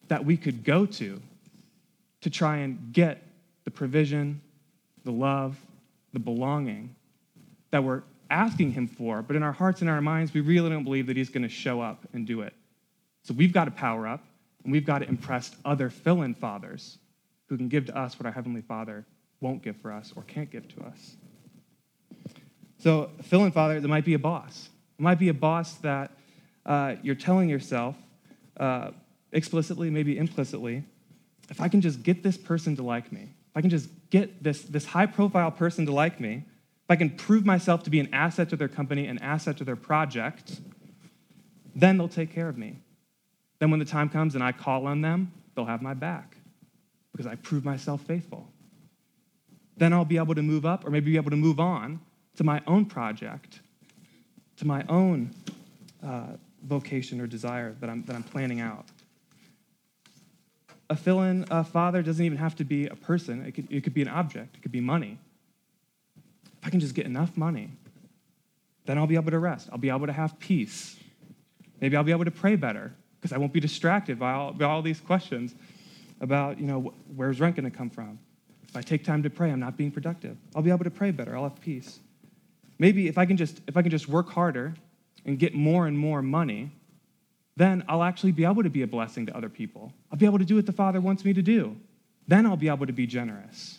that 0.08 0.24
we 0.24 0.36
could 0.36 0.64
go 0.64 0.86
to 0.86 1.20
to 2.20 2.30
try 2.30 2.58
and 2.58 2.92
get 2.92 3.22
the 3.64 3.70
provision, 3.70 4.40
the 5.04 5.10
love, 5.10 5.56
the 6.12 6.18
belonging 6.18 6.94
that 7.70 7.82
we're 7.82 8.02
asking 8.30 8.72
him 8.72 8.86
for, 8.86 9.22
but 9.22 9.36
in 9.36 9.42
our 9.42 9.52
hearts 9.52 9.80
and 9.80 9.90
our 9.90 10.00
minds, 10.00 10.32
we 10.32 10.40
really 10.40 10.70
don't 10.70 10.84
believe 10.84 11.06
that 11.06 11.16
he's 11.16 11.28
going 11.28 11.42
to 11.42 11.48
show 11.48 11.80
up 11.80 12.06
and 12.12 12.26
do 12.26 12.40
it. 12.40 12.54
So 13.22 13.34
we've 13.34 13.52
got 13.52 13.66
to 13.66 13.70
power 13.70 14.06
up, 14.06 14.24
and 14.64 14.72
we've 14.72 14.84
got 14.84 14.98
to 14.98 15.08
impress 15.08 15.54
other 15.64 15.90
fill 15.90 16.22
in 16.22 16.34
fathers 16.34 16.98
who 17.48 17.56
can 17.56 17.68
give 17.68 17.86
to 17.86 17.96
us 17.96 18.18
what 18.18 18.26
our 18.26 18.32
Heavenly 18.32 18.62
Father 18.62 19.04
won't 19.40 19.62
give 19.62 19.76
for 19.76 19.92
us 19.92 20.12
or 20.16 20.22
can't 20.22 20.50
give 20.50 20.66
to 20.76 20.84
us. 20.84 21.16
So, 22.78 23.10
fill 23.22 23.44
in 23.44 23.52
father, 23.52 23.80
there 23.80 23.88
might 23.88 24.04
be 24.04 24.14
a 24.14 24.18
boss. 24.18 24.68
It 24.98 25.02
might 25.02 25.18
be 25.18 25.28
a 25.28 25.34
boss 25.34 25.74
that 25.76 26.10
uh, 26.66 26.96
you're 27.02 27.14
telling 27.14 27.48
yourself 27.48 27.96
uh, 28.58 28.90
explicitly, 29.32 29.90
maybe 29.90 30.18
implicitly, 30.18 30.84
if 31.50 31.60
I 31.60 31.68
can 31.68 31.80
just 31.80 32.02
get 32.02 32.22
this 32.22 32.36
person 32.36 32.76
to 32.76 32.82
like 32.82 33.12
me, 33.12 33.22
if 33.22 33.56
I 33.56 33.60
can 33.60 33.70
just 33.70 33.88
get 34.10 34.42
this, 34.42 34.62
this 34.62 34.86
high 34.86 35.06
profile 35.06 35.50
person 35.50 35.86
to 35.86 35.92
like 35.92 36.20
me, 36.20 36.44
if 36.84 36.90
I 36.90 36.96
can 36.96 37.10
prove 37.10 37.46
myself 37.46 37.82
to 37.84 37.90
be 37.90 38.00
an 38.00 38.12
asset 38.12 38.50
to 38.50 38.56
their 38.56 38.68
company, 38.68 39.06
an 39.06 39.18
asset 39.18 39.56
to 39.58 39.64
their 39.64 39.76
project, 39.76 40.60
then 41.74 41.96
they'll 41.96 42.08
take 42.08 42.32
care 42.32 42.48
of 42.48 42.58
me. 42.58 42.83
Then 43.58 43.70
when 43.70 43.78
the 43.78 43.86
time 43.86 44.08
comes 44.08 44.34
and 44.34 44.42
I 44.42 44.52
call 44.52 44.86
on 44.86 45.00
them, 45.00 45.32
they'll 45.54 45.64
have 45.64 45.82
my 45.82 45.94
back 45.94 46.36
because 47.12 47.26
I 47.26 47.36
prove 47.36 47.64
myself 47.64 48.02
faithful. 48.02 48.48
Then 49.76 49.92
I'll 49.92 50.04
be 50.04 50.16
able 50.16 50.34
to 50.34 50.42
move 50.42 50.66
up 50.66 50.84
or 50.84 50.90
maybe 50.90 51.12
be 51.12 51.16
able 51.16 51.30
to 51.30 51.36
move 51.36 51.60
on 51.60 52.00
to 52.36 52.44
my 52.44 52.60
own 52.66 52.86
project, 52.86 53.60
to 54.56 54.66
my 54.66 54.84
own 54.88 55.34
uh, 56.04 56.36
vocation 56.64 57.20
or 57.20 57.26
desire 57.26 57.74
that 57.80 57.88
I'm, 57.88 58.04
that 58.04 58.16
I'm 58.16 58.22
planning 58.22 58.60
out. 58.60 58.86
A 60.90 60.96
fill 60.96 61.22
in 61.22 61.44
father 61.44 62.02
doesn't 62.02 62.24
even 62.24 62.38
have 62.38 62.56
to 62.56 62.64
be 62.64 62.86
a 62.86 62.96
person, 62.96 63.44
it 63.46 63.52
could, 63.52 63.70
it 63.70 63.82
could 63.84 63.94
be 63.94 64.02
an 64.02 64.08
object, 64.08 64.56
it 64.56 64.62
could 64.62 64.72
be 64.72 64.80
money. 64.80 65.18
If 66.58 66.66
I 66.66 66.70
can 66.70 66.80
just 66.80 66.94
get 66.94 67.06
enough 67.06 67.36
money, 67.36 67.70
then 68.84 68.98
I'll 68.98 69.06
be 69.06 69.14
able 69.14 69.30
to 69.30 69.38
rest. 69.38 69.68
I'll 69.72 69.78
be 69.78 69.88
able 69.88 70.06
to 70.06 70.12
have 70.12 70.38
peace. 70.38 70.96
Maybe 71.80 71.96
I'll 71.96 72.04
be 72.04 72.12
able 72.12 72.26
to 72.26 72.30
pray 72.30 72.56
better 72.56 72.92
because 73.24 73.34
I 73.34 73.38
won't 73.38 73.54
be 73.54 73.60
distracted 73.60 74.18
by 74.18 74.32
all, 74.32 74.52
by 74.52 74.66
all 74.66 74.82
these 74.82 75.00
questions 75.00 75.54
about, 76.20 76.60
you 76.60 76.66
know, 76.66 76.92
where's 77.16 77.40
rent 77.40 77.56
going 77.56 77.64
to 77.64 77.74
come 77.74 77.88
from? 77.88 78.18
If 78.68 78.76
I 78.76 78.82
take 78.82 79.02
time 79.02 79.22
to 79.22 79.30
pray, 79.30 79.50
I'm 79.50 79.60
not 79.60 79.78
being 79.78 79.90
productive. 79.90 80.36
I'll 80.54 80.60
be 80.60 80.68
able 80.68 80.84
to 80.84 80.90
pray 80.90 81.10
better. 81.10 81.34
I'll 81.34 81.44
have 81.44 81.58
peace. 81.58 82.00
Maybe 82.78 83.08
if 83.08 83.16
I 83.16 83.24
can 83.24 83.38
just 83.38 83.62
if 83.66 83.78
I 83.78 83.82
can 83.82 83.90
just 83.90 84.10
work 84.10 84.28
harder 84.28 84.74
and 85.24 85.38
get 85.38 85.54
more 85.54 85.86
and 85.86 85.98
more 85.98 86.20
money, 86.20 86.70
then 87.56 87.82
I'll 87.88 88.02
actually 88.02 88.32
be 88.32 88.44
able 88.44 88.62
to 88.62 88.68
be 88.68 88.82
a 88.82 88.86
blessing 88.86 89.24
to 89.24 89.34
other 89.34 89.48
people. 89.48 89.90
I'll 90.12 90.18
be 90.18 90.26
able 90.26 90.38
to 90.38 90.44
do 90.44 90.56
what 90.56 90.66
the 90.66 90.72
Father 90.72 91.00
wants 91.00 91.24
me 91.24 91.32
to 91.32 91.40
do. 91.40 91.74
Then 92.28 92.44
I'll 92.44 92.58
be 92.58 92.68
able 92.68 92.84
to 92.84 92.92
be 92.92 93.06
generous. 93.06 93.78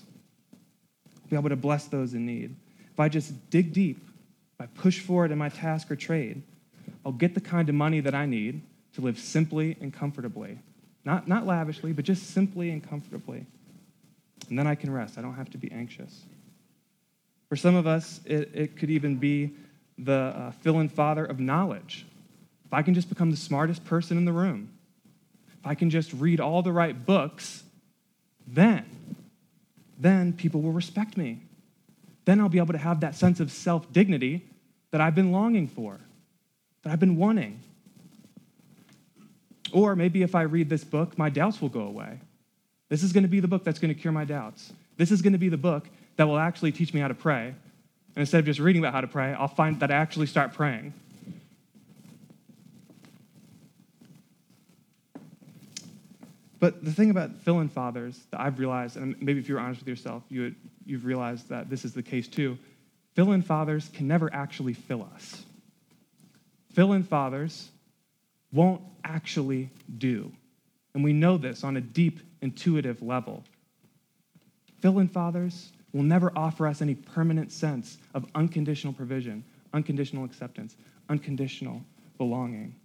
I'll 1.22 1.30
be 1.30 1.36
able 1.36 1.50
to 1.50 1.56
bless 1.56 1.86
those 1.86 2.16
in 2.16 2.26
need. 2.26 2.56
If 2.92 3.00
I 3.00 3.10
just 3.10 3.52
dig 3.52 3.74
deep, 3.74 3.98
if 4.56 4.62
I 4.62 4.66
push 4.82 5.02
forward 5.02 5.30
in 5.30 5.38
my 5.38 5.50
task 5.50 5.92
or 5.92 5.96
trade, 5.96 6.42
I'll 7.06 7.12
get 7.12 7.36
the 7.36 7.42
kind 7.42 7.70
of 7.70 7.76
money 7.76 8.00
that 8.00 8.16
I 8.16 8.26
need 8.26 8.64
to 8.96 9.02
live 9.02 9.20
simply 9.20 9.78
and 9.80 9.94
comfortably. 9.94 10.60
Not, 11.04 11.28
not 11.28 11.46
lavishly, 11.46 11.94
but 11.94 12.06
just 12.06 12.32
simply 12.32 12.72
and 12.72 12.88
comfortably. 12.88 13.46
And 14.50 14.58
then 14.58 14.68
I 14.68 14.76
can 14.76 14.92
rest. 14.92 15.18
I 15.18 15.22
don't 15.22 15.36
have 15.36 15.50
to 15.52 15.58
be 15.58 15.72
anxious. 15.72 16.22
For 17.50 17.56
some 17.56 17.76
of 17.76 17.86
us, 17.86 18.22
it, 18.26 18.50
it 18.54 18.78
could 18.78 18.90
even 18.90 19.18
be 19.18 19.52
the 19.98 20.14
uh, 20.14 20.52
fill 20.52 20.80
in 20.80 20.90
father 20.90 21.26
of 21.26 21.40
knowledge. 21.40 22.06
If 22.66 22.74
I 22.74 22.82
can 22.82 22.94
just 22.94 23.10
become 23.10 23.32
the 23.32 23.38
smartest 23.38 23.86
person 23.86 24.18
in 24.18 24.26
the 24.26 24.34
room, 24.34 24.70
if 25.60 25.66
I 25.66 25.76
can 25.76 25.90
just 25.90 26.12
read 26.14 26.40
all 26.40 26.62
the 26.62 26.72
right 26.72 27.06
books, 27.06 27.64
then, 28.48 28.86
then 30.00 30.34
people 30.34 30.62
will 30.62 30.72
respect 30.72 31.18
me. 31.18 31.42
Then 32.26 32.40
I'll 32.40 32.50
be 32.50 32.58
able 32.58 32.74
to 32.74 32.80
have 32.80 33.02
that 33.02 33.16
sense 33.16 33.40
of 33.40 33.52
self 33.52 33.92
dignity 33.94 34.46
that 34.92 35.02
I've 35.02 35.16
been 35.16 35.32
longing 35.32 35.68
for, 35.68 36.00
that 36.84 36.92
I've 36.92 37.00
been 37.00 37.18
wanting. 37.18 37.60
Or 39.76 39.94
maybe 39.94 40.22
if 40.22 40.36
I 40.36 40.44
read 40.44 40.70
this 40.70 40.86
book, 40.86 41.18
my 41.18 41.30
doubts 41.30 41.62
will 41.62 41.68
go 41.68 41.82
away. 41.82 42.22
This 42.88 43.04
is 43.04 43.12
going 43.12 43.24
to 43.24 43.30
be 43.30 43.42
the 43.42 43.48
book 43.50 43.66
that's 43.66 43.78
going 43.78 43.94
to 43.94 44.00
cure 44.00 44.14
my 44.14 44.24
doubts. 44.24 44.72
This 44.96 45.12
is 45.12 45.22
going 45.22 45.34
to 45.34 45.40
be 45.40 45.50
the 45.50 45.58
book 45.58 45.90
that 46.16 46.30
will 46.30 46.38
actually 46.38 46.72
teach 46.72 46.94
me 46.94 47.02
how 47.02 47.10
to 47.10 47.14
pray. 47.14 47.48
And 47.48 47.56
instead 48.16 48.40
of 48.40 48.46
just 48.46 48.62
reading 48.62 48.82
about 48.82 48.94
how 48.94 49.02
to 49.02 49.08
pray, 49.08 49.34
I'll 49.34 49.50
find 49.50 49.78
that 49.82 49.92
I 49.92 49.96
actually 49.96 50.28
start 50.28 50.54
praying. 50.54 50.94
But 56.62 56.86
the 56.86 56.94
thing 56.94 57.10
about 57.10 57.36
fill 57.42 57.60
in 57.60 57.68
fathers 57.68 58.18
that 58.32 58.40
I've 58.40 58.60
realized, 58.60 58.96
and 58.96 59.22
maybe 59.22 59.42
if 59.42 59.50
you're 59.50 59.60
honest 59.60 59.82
with 59.82 59.90
yourself, 59.90 60.24
you 60.30 60.42
would, 60.44 60.56
you've 60.86 61.04
realized 61.04 61.50
that 61.50 61.70
this 61.70 61.84
is 61.84 61.94
the 61.94 62.02
case 62.02 62.30
too. 62.30 62.58
Fill 63.14 63.34
in 63.34 63.42
fathers 63.42 63.90
can 63.94 64.08
never 64.08 64.34
actually 64.34 64.74
fill 64.74 65.06
us. 65.14 65.44
Fill 66.72 66.94
in 66.94 67.04
fathers 67.04 67.72
won't 68.56 68.82
actually 69.04 69.70
do. 69.98 70.32
And 70.94 71.04
we 71.04 71.14
know 71.14 71.38
this 71.38 71.64
on 71.64 71.78
a 71.78 71.82
deep, 71.82 72.22
intuitive 72.42 73.02
level. 73.02 73.44
Fill 74.80 75.00
in 75.00 75.10
fathers 75.10 75.72
will 75.94 76.04
never 76.04 76.32
offer 76.36 76.68
us 76.68 76.82
any 76.82 76.96
permanent 76.96 77.52
sense 77.52 77.98
of 78.14 78.26
unconditional 78.36 78.94
provision, 78.94 79.44
unconditional 79.74 80.24
acceptance, 80.24 80.76
unconditional 81.10 81.82
belonging. 82.18 82.76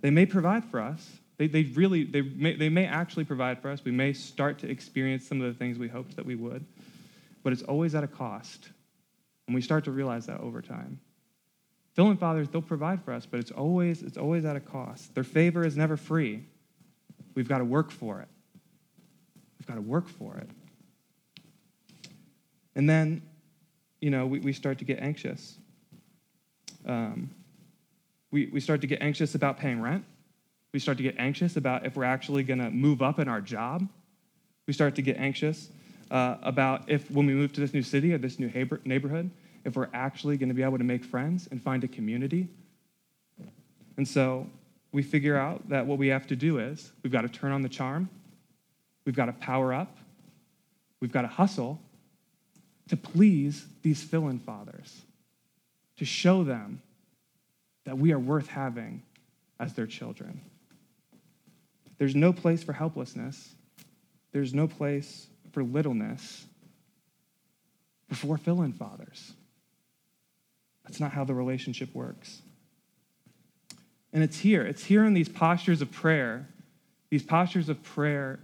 They 0.00 0.10
may 0.10 0.26
provide 0.26 0.64
for 0.64 0.80
us. 0.80 1.10
They, 1.38 1.46
they 1.48 1.64
really, 1.64 2.04
they 2.04 2.22
may, 2.22 2.54
they 2.56 2.68
may 2.68 2.86
actually 2.86 3.24
provide 3.24 3.60
for 3.60 3.70
us. 3.70 3.84
We 3.84 3.92
may 3.92 4.12
start 4.12 4.58
to 4.60 4.70
experience 4.70 5.26
some 5.26 5.40
of 5.40 5.52
the 5.52 5.58
things 5.58 5.78
we 5.78 5.88
hoped 5.88 6.16
that 6.16 6.26
we 6.26 6.34
would, 6.34 6.64
but 7.42 7.52
it's 7.52 7.62
always 7.62 7.94
at 7.94 8.04
a 8.04 8.08
cost. 8.08 8.68
And 9.46 9.54
we 9.54 9.60
start 9.60 9.84
to 9.84 9.90
realize 9.90 10.26
that 10.26 10.40
over 10.40 10.62
time. 10.62 11.00
Fill 11.94 12.10
in 12.10 12.16
fathers, 12.16 12.48
they'll 12.48 12.62
provide 12.62 13.02
for 13.04 13.12
us, 13.12 13.26
but 13.26 13.38
it's 13.38 13.50
always, 13.50 14.02
it's 14.02 14.16
always 14.16 14.44
at 14.44 14.56
a 14.56 14.60
cost. 14.60 15.14
Their 15.14 15.24
favor 15.24 15.64
is 15.64 15.76
never 15.76 15.96
free. 15.96 16.44
We've 17.34 17.48
got 17.48 17.58
to 17.58 17.64
work 17.64 17.90
for 17.90 18.20
it. 18.20 18.28
We've 19.58 19.66
got 19.66 19.74
to 19.74 19.82
work 19.82 20.08
for 20.08 20.36
it. 20.38 20.50
And 22.74 22.88
then, 22.88 23.22
you 24.00 24.10
know, 24.10 24.26
we, 24.26 24.38
we 24.40 24.52
start 24.52 24.78
to 24.78 24.84
get 24.84 25.00
anxious. 25.00 25.56
Um, 26.86 27.30
we, 28.30 28.46
we 28.46 28.60
start 28.60 28.80
to 28.80 28.86
get 28.86 29.02
anxious 29.02 29.34
about 29.34 29.58
paying 29.58 29.80
rent. 29.80 30.04
We 30.72 30.78
start 30.78 30.96
to 30.96 31.02
get 31.02 31.16
anxious 31.18 31.56
about 31.56 31.84
if 31.84 31.96
we're 31.96 32.04
actually 32.04 32.42
going 32.42 32.58
to 32.58 32.70
move 32.70 33.02
up 33.02 33.18
in 33.18 33.28
our 33.28 33.42
job. 33.42 33.86
We 34.66 34.72
start 34.72 34.94
to 34.96 35.02
get 35.02 35.18
anxious 35.18 35.68
uh, 36.10 36.36
about 36.42 36.88
if, 36.88 37.10
when 37.10 37.26
we 37.26 37.34
move 37.34 37.52
to 37.52 37.60
this 37.60 37.74
new 37.74 37.82
city 37.82 38.14
or 38.14 38.18
this 38.18 38.38
new 38.38 38.50
neighborhood, 38.84 39.30
if 39.64 39.76
we're 39.76 39.88
actually 39.92 40.36
going 40.36 40.48
to 40.48 40.54
be 40.54 40.62
able 40.62 40.78
to 40.78 40.84
make 40.84 41.04
friends 41.04 41.48
and 41.50 41.62
find 41.62 41.84
a 41.84 41.88
community. 41.88 42.48
And 43.96 44.06
so 44.06 44.46
we 44.90 45.02
figure 45.02 45.36
out 45.36 45.68
that 45.68 45.86
what 45.86 45.98
we 45.98 46.08
have 46.08 46.26
to 46.28 46.36
do 46.36 46.58
is 46.58 46.92
we've 47.02 47.12
got 47.12 47.22
to 47.22 47.28
turn 47.28 47.52
on 47.52 47.62
the 47.62 47.68
charm, 47.68 48.08
we've 49.04 49.14
got 49.14 49.26
to 49.26 49.32
power 49.32 49.72
up, 49.72 49.96
we've 51.00 51.12
got 51.12 51.22
to 51.22 51.28
hustle 51.28 51.80
to 52.88 52.96
please 52.96 53.66
these 53.82 54.02
fill 54.02 54.28
in 54.28 54.38
fathers, 54.38 55.02
to 55.96 56.04
show 56.04 56.44
them 56.44 56.82
that 57.84 57.96
we 57.96 58.12
are 58.12 58.18
worth 58.18 58.48
having 58.48 59.02
as 59.58 59.74
their 59.74 59.86
children. 59.86 60.40
There's 61.98 62.14
no 62.14 62.32
place 62.32 62.62
for 62.62 62.72
helplessness, 62.72 63.54
there's 64.32 64.52
no 64.52 64.66
place 64.66 65.26
for 65.52 65.62
littleness 65.62 66.46
before 68.08 68.36
fill 68.36 68.62
in 68.62 68.72
fathers. 68.72 69.32
That's 70.84 71.00
not 71.00 71.12
how 71.12 71.24
the 71.24 71.34
relationship 71.34 71.94
works. 71.94 72.42
And 74.12 74.22
it's 74.22 74.38
here, 74.38 74.62
it's 74.62 74.84
here 74.84 75.04
in 75.04 75.14
these 75.14 75.28
postures 75.28 75.80
of 75.80 75.90
prayer, 75.90 76.46
these 77.10 77.22
postures 77.22 77.68
of 77.68 77.82
prayer 77.82 78.40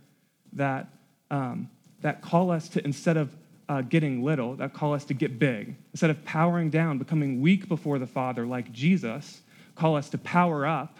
that, 0.54 0.88
um, 1.30 1.68
that 2.00 2.23
call 2.23 2.50
us 2.50 2.68
to, 2.71 2.85
instead 2.85 3.16
of 3.16 3.30
uh, 3.68 3.83
getting 3.83 4.25
little, 4.25 4.57
that 4.57 4.73
call 4.73 4.95
us 4.95 5.04
to 5.07 5.14
get 5.14 5.38
big. 5.38 5.76
Instead 5.92 6.11
of 6.11 6.25
powering 6.25 6.71
down, 6.71 6.97
becoming 6.97 7.42
weak 7.42 7.68
before 7.68 7.99
the 7.99 8.07
Father 8.07 8.47
like 8.47 8.73
Jesus, 8.73 9.42
call 9.75 9.97
us 9.97 10.09
to 10.11 10.18
power 10.18 10.66
up. 10.66 10.97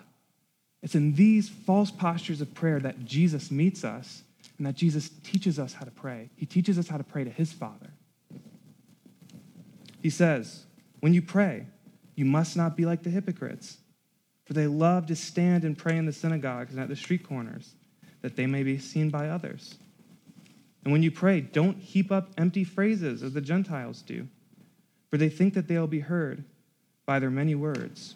It's 0.83 0.95
in 0.95 1.15
these 1.15 1.49
false 1.49 1.91
postures 1.91 2.41
of 2.41 2.53
prayer 2.55 2.79
that 2.81 3.05
Jesus 3.05 3.51
meets 3.51 3.85
us 3.85 4.23
and 4.59 4.67
that 4.67 4.75
Jesus 4.75 5.11
teaches 5.25 5.59
us 5.59 5.73
how 5.73 5.85
to 5.85 5.91
pray. 5.91 6.29
He 6.37 6.45
teaches 6.45 6.79
us 6.79 6.89
how 6.89 6.99
to 6.99 7.05
pray 7.05 7.25
to 7.25 7.31
his 7.31 7.53
Father. 7.53 7.91
He 10.03 10.11
says, 10.11 10.65
When 11.01 11.15
you 11.15 11.23
pray, 11.23 11.67
you 12.15 12.25
must 12.25 12.57
not 12.57 12.77
be 12.77 12.85
like 12.85 13.03
the 13.03 13.11
hypocrites 13.11 13.79
for 14.49 14.55
they 14.55 14.67
love 14.67 15.05
to 15.07 15.15
stand 15.15 15.65
and 15.65 15.77
pray 15.77 15.99
in 15.99 16.07
the 16.07 16.13
synagogues 16.13 16.73
and 16.73 16.81
at 16.81 16.89
the 16.89 16.97
street 16.97 17.23
corners, 17.23 17.75
that 18.23 18.35
they 18.35 18.47
may 18.47 18.63
be 18.63 18.79
seen 18.79 19.11
by 19.11 19.29
others. 19.29 19.77
And 20.83 20.91
when 20.91 21.03
you 21.03 21.11
pray, 21.11 21.43
don't 21.43 21.77
heap 21.77 22.11
up 22.11 22.31
empty 22.39 22.65
phrases 22.65 23.23
as 23.23 23.35
the 23.35 23.43
Gentiles 23.43 24.01
do, 24.01 24.27
for 25.11 25.19
they 25.19 25.29
think 25.29 25.53
that 25.53 25.69
they'll 25.69 25.87
be 25.87 26.01
heard 26.01 26.45
by 27.05 27.19
their 27.19 27.31
many 27.31 27.55
words. 27.55 28.15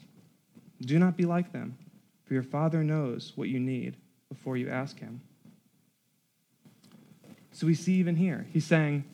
Do 0.80 0.98
not 0.98 1.18
be 1.18 1.26
like 1.26 1.52
them, 1.52 1.76
for 2.24 2.32
your 2.32 2.42
Father 2.42 2.82
knows 2.82 3.32
what 3.34 3.50
you 3.50 3.60
need 3.60 3.98
before 4.30 4.56
you 4.56 4.70
ask 4.70 4.98
Him. 4.98 5.20
So 7.52 7.66
we 7.66 7.74
see 7.74 7.92
even 7.96 8.16
here, 8.16 8.46
He's 8.54 8.64
saying, 8.64 9.04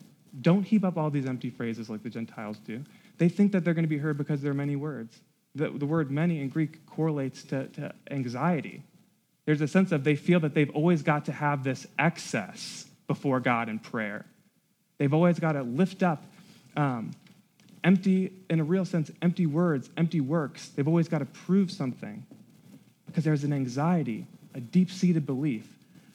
don't 0.40 0.62
heap 0.62 0.84
up 0.84 0.96
all 0.96 1.10
these 1.10 1.26
empty 1.26 1.50
phrases 1.50 1.90
like 1.90 2.04
the 2.04 2.10
Gentiles 2.10 2.58
do. 2.58 2.84
They 3.18 3.28
think 3.28 3.52
that 3.52 3.64
they're 3.64 3.75
going 3.75 3.84
to 3.84 3.88
be 3.88 3.98
heard 3.98 4.16
because 4.16 4.40
there 4.42 4.50
are 4.50 4.54
many 4.54 4.76
words 4.76 5.20
the, 5.54 5.70
the 5.70 5.87
word 5.87 6.10
many 6.10 6.40
in 6.40 6.48
Greek 6.48 6.87
correlates 6.87 7.42
to, 7.44 7.66
to 7.68 7.92
anxiety. 8.10 8.82
There's 9.44 9.60
a 9.60 9.68
sense 9.68 9.92
of 9.92 10.04
they 10.04 10.14
feel 10.14 10.40
that 10.40 10.54
they've 10.54 10.70
always 10.70 11.02
got 11.02 11.25
to 11.26 11.32
have 11.32 11.64
this 11.64 11.87
excess 11.98 12.87
before 13.06 13.40
God 13.40 13.68
in 13.68 13.78
prayer. 13.78 14.26
They've 14.98 15.12
always 15.12 15.38
got 15.38 15.52
to 15.52 15.62
lift 15.62 16.02
up 16.02 16.25
um, 16.76 17.12
empty, 17.82 18.32
in 18.50 18.60
a 18.60 18.64
real 18.64 18.84
sense, 18.84 19.10
empty 19.22 19.46
words, 19.46 19.90
empty 19.96 20.20
works. 20.20 20.68
They've 20.68 20.87
always 20.87 21.08
got 21.08 21.18
to 21.18 21.25
prove 21.25 21.70
something 21.70 22.25
because 23.06 23.25
there's 23.25 23.44
an 23.44 23.52
anxiety, 23.52 24.26
a 24.54 24.60
deep 24.60 24.90
seated 24.90 25.25
belief 25.25 25.66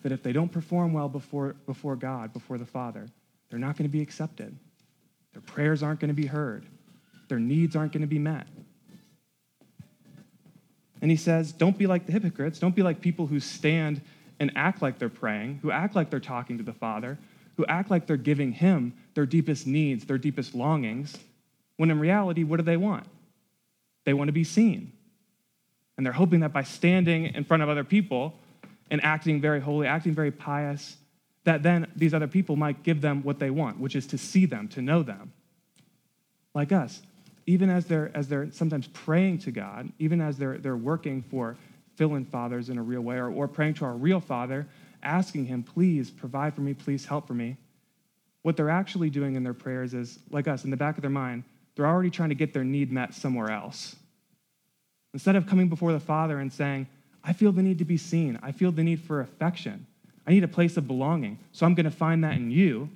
that 0.03 0.11
if 0.11 0.21
they 0.21 0.31
don't 0.31 0.51
perform 0.51 0.93
well 0.93 1.09
before, 1.09 1.55
before 1.65 1.95
God, 1.95 2.33
before 2.33 2.57
the 2.57 2.65
Father, 2.65 3.07
they're 3.49 3.59
not 3.59 3.77
going 3.77 3.89
to 3.89 3.91
be 3.91 4.01
accepted. 4.01 4.55
Their 5.31 5.41
prayers 5.41 5.81
aren't 5.81 5.99
going 5.99 6.09
to 6.09 6.13
be 6.13 6.27
heard. 6.27 6.65
Their 7.27 7.39
needs 7.39 7.75
aren't 7.75 7.91
going 7.91 8.01
to 8.01 8.07
be 8.07 8.19
met. 8.19 8.47
And 11.01 11.11
he 11.11 11.17
says, 11.17 11.51
Don't 11.51 11.77
be 11.77 11.87
like 11.87 12.05
the 12.05 12.11
hypocrites. 12.11 12.59
Don't 12.59 12.75
be 12.75 12.83
like 12.83 13.01
people 13.01 13.27
who 13.27 13.39
stand 13.39 14.01
and 14.39 14.51
act 14.55 14.81
like 14.81 14.99
they're 14.99 15.09
praying, 15.09 15.59
who 15.61 15.71
act 15.71 15.95
like 15.95 16.09
they're 16.09 16.19
talking 16.19 16.57
to 16.57 16.63
the 16.63 16.73
Father, 16.73 17.17
who 17.57 17.65
act 17.65 17.91
like 17.91 18.07
they're 18.07 18.17
giving 18.17 18.51
Him 18.51 18.93
their 19.13 19.25
deepest 19.25 19.67
needs, 19.67 20.05
their 20.05 20.17
deepest 20.17 20.55
longings, 20.55 21.17
when 21.77 21.91
in 21.91 21.99
reality, 21.99 22.43
what 22.43 22.57
do 22.57 22.63
they 22.63 22.77
want? 22.77 23.05
They 24.05 24.13
want 24.13 24.29
to 24.29 24.33
be 24.33 24.43
seen. 24.43 24.93
And 25.97 26.05
they're 26.05 26.13
hoping 26.13 26.39
that 26.41 26.53
by 26.53 26.63
standing 26.63 27.25
in 27.25 27.43
front 27.43 27.63
of 27.63 27.69
other 27.69 27.83
people 27.83 28.39
and 28.89 29.03
acting 29.03 29.41
very 29.41 29.59
holy, 29.59 29.87
acting 29.87 30.13
very 30.13 30.31
pious, 30.31 30.97
that 31.43 31.63
then 31.63 31.87
these 31.95 32.13
other 32.13 32.27
people 32.27 32.55
might 32.55 32.83
give 32.83 33.01
them 33.01 33.23
what 33.23 33.39
they 33.39 33.49
want, 33.49 33.79
which 33.79 33.95
is 33.95 34.07
to 34.07 34.17
see 34.17 34.45
them, 34.45 34.67
to 34.69 34.81
know 34.81 35.03
them. 35.03 35.33
Like 36.53 36.71
us, 36.71 37.01
even 37.45 37.69
as 37.69 37.85
they're, 37.85 38.11
as 38.13 38.27
they're 38.27 38.51
sometimes 38.51 38.87
praying 38.87 39.39
to 39.39 39.51
God, 39.51 39.91
even 39.99 40.21
as 40.21 40.37
they're, 40.37 40.57
they're 40.57 40.77
working 40.77 41.21
for 41.21 41.57
fill 41.95 42.15
in 42.15 42.25
fathers 42.25 42.69
in 42.69 42.77
a 42.77 42.83
real 42.83 43.01
way, 43.01 43.17
or, 43.17 43.29
or 43.29 43.47
praying 43.47 43.75
to 43.75 43.85
our 43.85 43.93
real 43.93 44.19
Father, 44.19 44.65
asking 45.03 45.45
Him, 45.45 45.63
please 45.63 46.09
provide 46.09 46.53
for 46.53 46.61
me, 46.61 46.73
please 46.73 47.05
help 47.05 47.27
for 47.27 47.33
me. 47.33 47.57
What 48.41 48.57
they're 48.57 48.69
actually 48.69 49.09
doing 49.09 49.35
in 49.35 49.43
their 49.43 49.53
prayers 49.53 49.93
is, 49.93 50.19
like 50.31 50.47
us, 50.47 50.63
in 50.63 50.71
the 50.71 50.77
back 50.77 50.97
of 50.97 51.01
their 51.01 51.11
mind, 51.11 51.43
they're 51.75 51.87
already 51.87 52.09
trying 52.09 52.29
to 52.29 52.35
get 52.35 52.53
their 52.53 52.63
need 52.63 52.91
met 52.91 53.13
somewhere 53.13 53.51
else. 53.51 53.95
Instead 55.13 55.35
of 55.35 55.45
coming 55.45 55.69
before 55.69 55.91
the 55.91 55.99
Father 55.99 56.39
and 56.39 56.51
saying, 56.51 56.87
I 57.23 57.33
feel 57.33 57.51
the 57.51 57.61
need 57.61 57.77
to 57.77 57.85
be 57.85 57.97
seen, 57.97 58.39
I 58.41 58.51
feel 58.51 58.71
the 58.71 58.83
need 58.83 59.01
for 59.01 59.21
affection, 59.21 59.85
I 60.25 60.31
need 60.31 60.43
a 60.43 60.47
place 60.47 60.77
of 60.77 60.87
belonging, 60.87 61.37
so 61.51 61.65
I'm 61.65 61.75
going 61.75 61.85
to 61.85 61.91
find 61.91 62.23
that 62.23 62.33
in 62.33 62.49
you, 62.49 62.89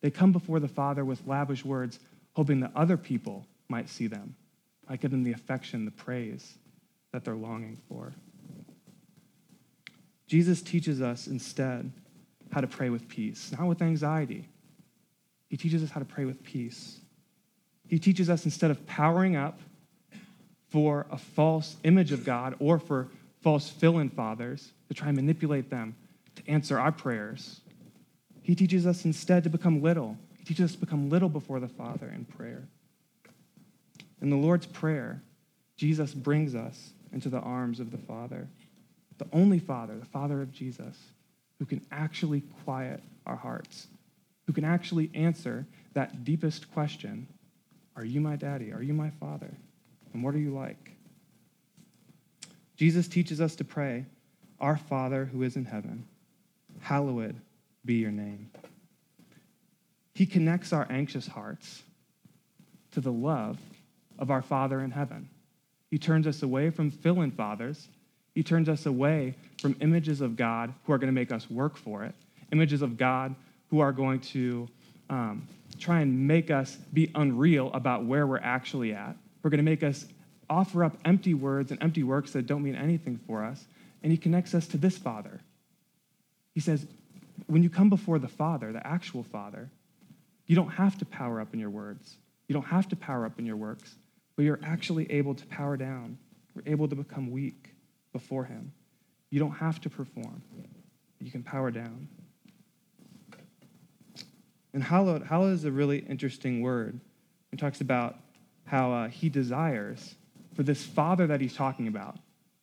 they 0.00 0.10
come 0.10 0.32
before 0.32 0.60
the 0.60 0.68
Father 0.68 1.04
with 1.04 1.26
lavish 1.26 1.64
words, 1.64 1.98
hoping 2.34 2.60
that 2.60 2.72
other 2.74 2.96
people 2.96 3.46
might 3.68 3.88
see 3.88 4.06
them, 4.06 4.34
I 4.88 4.96
give 4.96 5.10
them 5.10 5.22
the 5.22 5.32
affection, 5.32 5.84
the 5.84 5.90
praise 5.90 6.58
that 7.12 7.24
they're 7.24 7.34
longing 7.34 7.78
for. 7.88 8.12
Jesus 10.26 10.62
teaches 10.62 11.02
us 11.02 11.26
instead 11.26 11.92
how 12.50 12.60
to 12.60 12.66
pray 12.66 12.90
with 12.90 13.08
peace, 13.08 13.52
not 13.58 13.66
with 13.66 13.82
anxiety. 13.82 14.48
He 15.48 15.56
teaches 15.56 15.82
us 15.82 15.90
how 15.90 16.00
to 16.00 16.06
pray 16.06 16.24
with 16.24 16.42
peace. 16.42 17.00
He 17.86 17.98
teaches 17.98 18.30
us 18.30 18.44
instead 18.44 18.70
of 18.70 18.86
powering 18.86 19.36
up 19.36 19.60
for 20.70 21.06
a 21.10 21.18
false 21.18 21.76
image 21.84 22.12
of 22.12 22.24
God 22.24 22.54
or 22.58 22.78
for 22.78 23.08
false 23.42 23.68
fill 23.68 23.98
in 23.98 24.08
fathers 24.08 24.72
to 24.88 24.94
try 24.94 25.08
and 25.08 25.16
manipulate 25.16 25.68
them 25.68 25.94
to 26.36 26.50
answer 26.50 26.78
our 26.78 26.92
prayers, 26.92 27.60
he 28.42 28.54
teaches 28.54 28.86
us 28.86 29.04
instead 29.04 29.44
to 29.44 29.50
become 29.50 29.82
little. 29.82 30.16
He 30.38 30.44
teaches 30.44 30.70
us 30.70 30.72
to 30.72 30.78
become 30.78 31.10
little 31.10 31.28
before 31.28 31.60
the 31.60 31.68
Father 31.68 32.08
in 32.08 32.24
prayer. 32.24 32.68
In 34.22 34.30
the 34.30 34.36
Lord's 34.36 34.66
Prayer, 34.66 35.20
Jesus 35.76 36.14
brings 36.14 36.54
us 36.54 36.92
into 37.12 37.28
the 37.28 37.40
arms 37.40 37.80
of 37.80 37.90
the 37.90 37.98
Father, 37.98 38.48
the 39.18 39.26
only 39.32 39.58
Father, 39.58 39.96
the 39.98 40.06
Father 40.06 40.40
of 40.40 40.52
Jesus, 40.52 40.96
who 41.58 41.66
can 41.66 41.84
actually 41.90 42.42
quiet 42.64 43.02
our 43.26 43.36
hearts, 43.36 43.88
who 44.46 44.52
can 44.52 44.64
actually 44.64 45.10
answer 45.12 45.66
that 45.94 46.24
deepest 46.24 46.72
question 46.72 47.26
Are 47.96 48.04
you 48.04 48.20
my 48.20 48.36
daddy? 48.36 48.72
Are 48.72 48.82
you 48.82 48.94
my 48.94 49.10
father? 49.10 49.52
And 50.14 50.22
what 50.22 50.34
are 50.34 50.38
you 50.38 50.54
like? 50.54 50.92
Jesus 52.76 53.08
teaches 53.08 53.40
us 53.40 53.56
to 53.56 53.64
pray, 53.64 54.06
Our 54.60 54.76
Father 54.76 55.24
who 55.24 55.42
is 55.42 55.56
in 55.56 55.64
heaven, 55.64 56.06
hallowed 56.80 57.36
be 57.84 57.94
your 57.94 58.12
name. 58.12 58.50
He 60.14 60.26
connects 60.26 60.72
our 60.72 60.86
anxious 60.90 61.26
hearts 61.26 61.82
to 62.92 63.00
the 63.00 63.12
love 63.12 63.58
of 64.22 64.30
our 64.30 64.40
Father 64.40 64.80
in 64.80 64.92
heaven. 64.92 65.28
He 65.90 65.98
turns 65.98 66.28
us 66.28 66.42
away 66.42 66.70
from 66.70 66.92
fill 66.92 67.20
in 67.20 67.32
fathers. 67.32 67.88
He 68.34 68.44
turns 68.44 68.68
us 68.68 68.86
away 68.86 69.34
from 69.60 69.76
images 69.80 70.20
of 70.20 70.36
God 70.36 70.72
who 70.84 70.92
are 70.92 70.98
going 70.98 71.08
to 71.08 71.12
make 71.12 71.32
us 71.32 71.50
work 71.50 71.76
for 71.76 72.04
it, 72.04 72.14
images 72.52 72.82
of 72.82 72.96
God 72.96 73.34
who 73.68 73.80
are 73.80 73.90
going 73.90 74.20
to 74.20 74.68
um, 75.10 75.46
try 75.78 76.00
and 76.00 76.26
make 76.26 76.52
us 76.52 76.76
be 76.92 77.10
unreal 77.16 77.70
about 77.74 78.04
where 78.04 78.26
we're 78.26 78.38
actually 78.38 78.94
at. 78.94 79.16
We're 79.42 79.50
going 79.50 79.58
to 79.58 79.64
make 79.64 79.82
us 79.82 80.06
offer 80.48 80.84
up 80.84 80.96
empty 81.04 81.34
words 81.34 81.72
and 81.72 81.82
empty 81.82 82.04
works 82.04 82.30
that 82.32 82.46
don't 82.46 82.62
mean 82.62 82.76
anything 82.76 83.18
for 83.26 83.44
us. 83.44 83.64
And 84.04 84.12
he 84.12 84.16
connects 84.16 84.54
us 84.54 84.68
to 84.68 84.76
this 84.76 84.96
Father. 84.96 85.40
He 86.54 86.60
says, 86.60 86.86
when 87.48 87.64
you 87.64 87.70
come 87.70 87.90
before 87.90 88.20
the 88.20 88.28
Father, 88.28 88.72
the 88.72 88.86
actual 88.86 89.24
Father, 89.24 89.68
you 90.46 90.54
don't 90.54 90.70
have 90.70 90.96
to 90.98 91.04
power 91.04 91.40
up 91.40 91.52
in 91.52 91.58
your 91.58 91.70
words. 91.70 92.16
You 92.46 92.52
don't 92.52 92.66
have 92.66 92.88
to 92.90 92.96
power 92.96 93.26
up 93.26 93.38
in 93.40 93.46
your 93.46 93.56
works 93.56 93.96
but 94.36 94.44
you're 94.44 94.60
actually 94.62 95.10
able 95.10 95.34
to 95.34 95.46
power 95.46 95.76
down. 95.76 96.18
You're 96.54 96.64
able 96.66 96.88
to 96.88 96.96
become 96.96 97.30
weak 97.30 97.74
before 98.12 98.44
Him. 98.44 98.72
You 99.30 99.38
don't 99.38 99.52
have 99.52 99.80
to 99.82 99.90
perform, 99.90 100.42
you 101.20 101.30
can 101.30 101.42
power 101.42 101.70
down. 101.70 102.08
And 104.74 104.82
hallowed, 104.82 105.22
hallowed 105.24 105.52
is 105.52 105.64
a 105.64 105.70
really 105.70 105.98
interesting 105.98 106.62
word. 106.62 106.98
It 107.52 107.58
talks 107.58 107.82
about 107.82 108.16
how 108.64 108.92
uh, 108.92 109.08
He 109.08 109.28
desires 109.28 110.14
for 110.54 110.62
this 110.62 110.84
Father 110.84 111.26
that 111.26 111.40
He's 111.40 111.54
talking 111.54 111.88
about, 111.88 112.16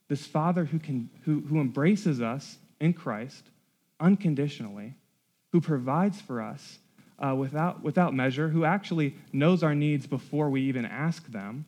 this 0.08 0.26
Father 0.26 0.66
who, 0.66 0.80
can, 0.80 1.10
who, 1.24 1.42
who 1.42 1.60
embraces 1.60 2.22
us 2.22 2.58
in 2.80 2.94
Christ 2.94 3.50
unconditionally, 4.00 4.96
who 5.52 5.62
provides 5.62 6.22
for 6.22 6.42
us 6.42 6.80
uh, 7.20 7.36
without, 7.36 7.84
without 7.84 8.14
measure, 8.14 8.50
who 8.50 8.66
actually 8.66 9.16
knows 9.34 9.64
our 9.64 9.76
needs 9.76 10.08
before 10.08 10.50
we 10.50 10.62
even 10.62 10.86
ask 10.86 11.28
them. 11.28 11.66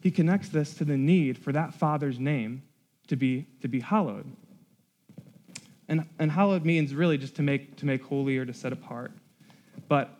He 0.00 0.10
connects 0.10 0.48
this 0.48 0.74
to 0.74 0.84
the 0.84 0.96
need 0.96 1.38
for 1.38 1.52
that 1.52 1.74
Father's 1.74 2.18
name 2.18 2.62
to 3.08 3.16
be, 3.16 3.46
to 3.62 3.68
be 3.68 3.80
hallowed. 3.80 4.30
And, 5.88 6.06
and 6.18 6.30
hallowed 6.30 6.64
means 6.64 6.94
really 6.94 7.18
just 7.18 7.36
to 7.36 7.42
make, 7.42 7.76
to 7.76 7.86
make 7.86 8.02
holy 8.02 8.36
or 8.36 8.44
to 8.44 8.52
set 8.52 8.72
apart. 8.72 9.12
But 9.88 10.10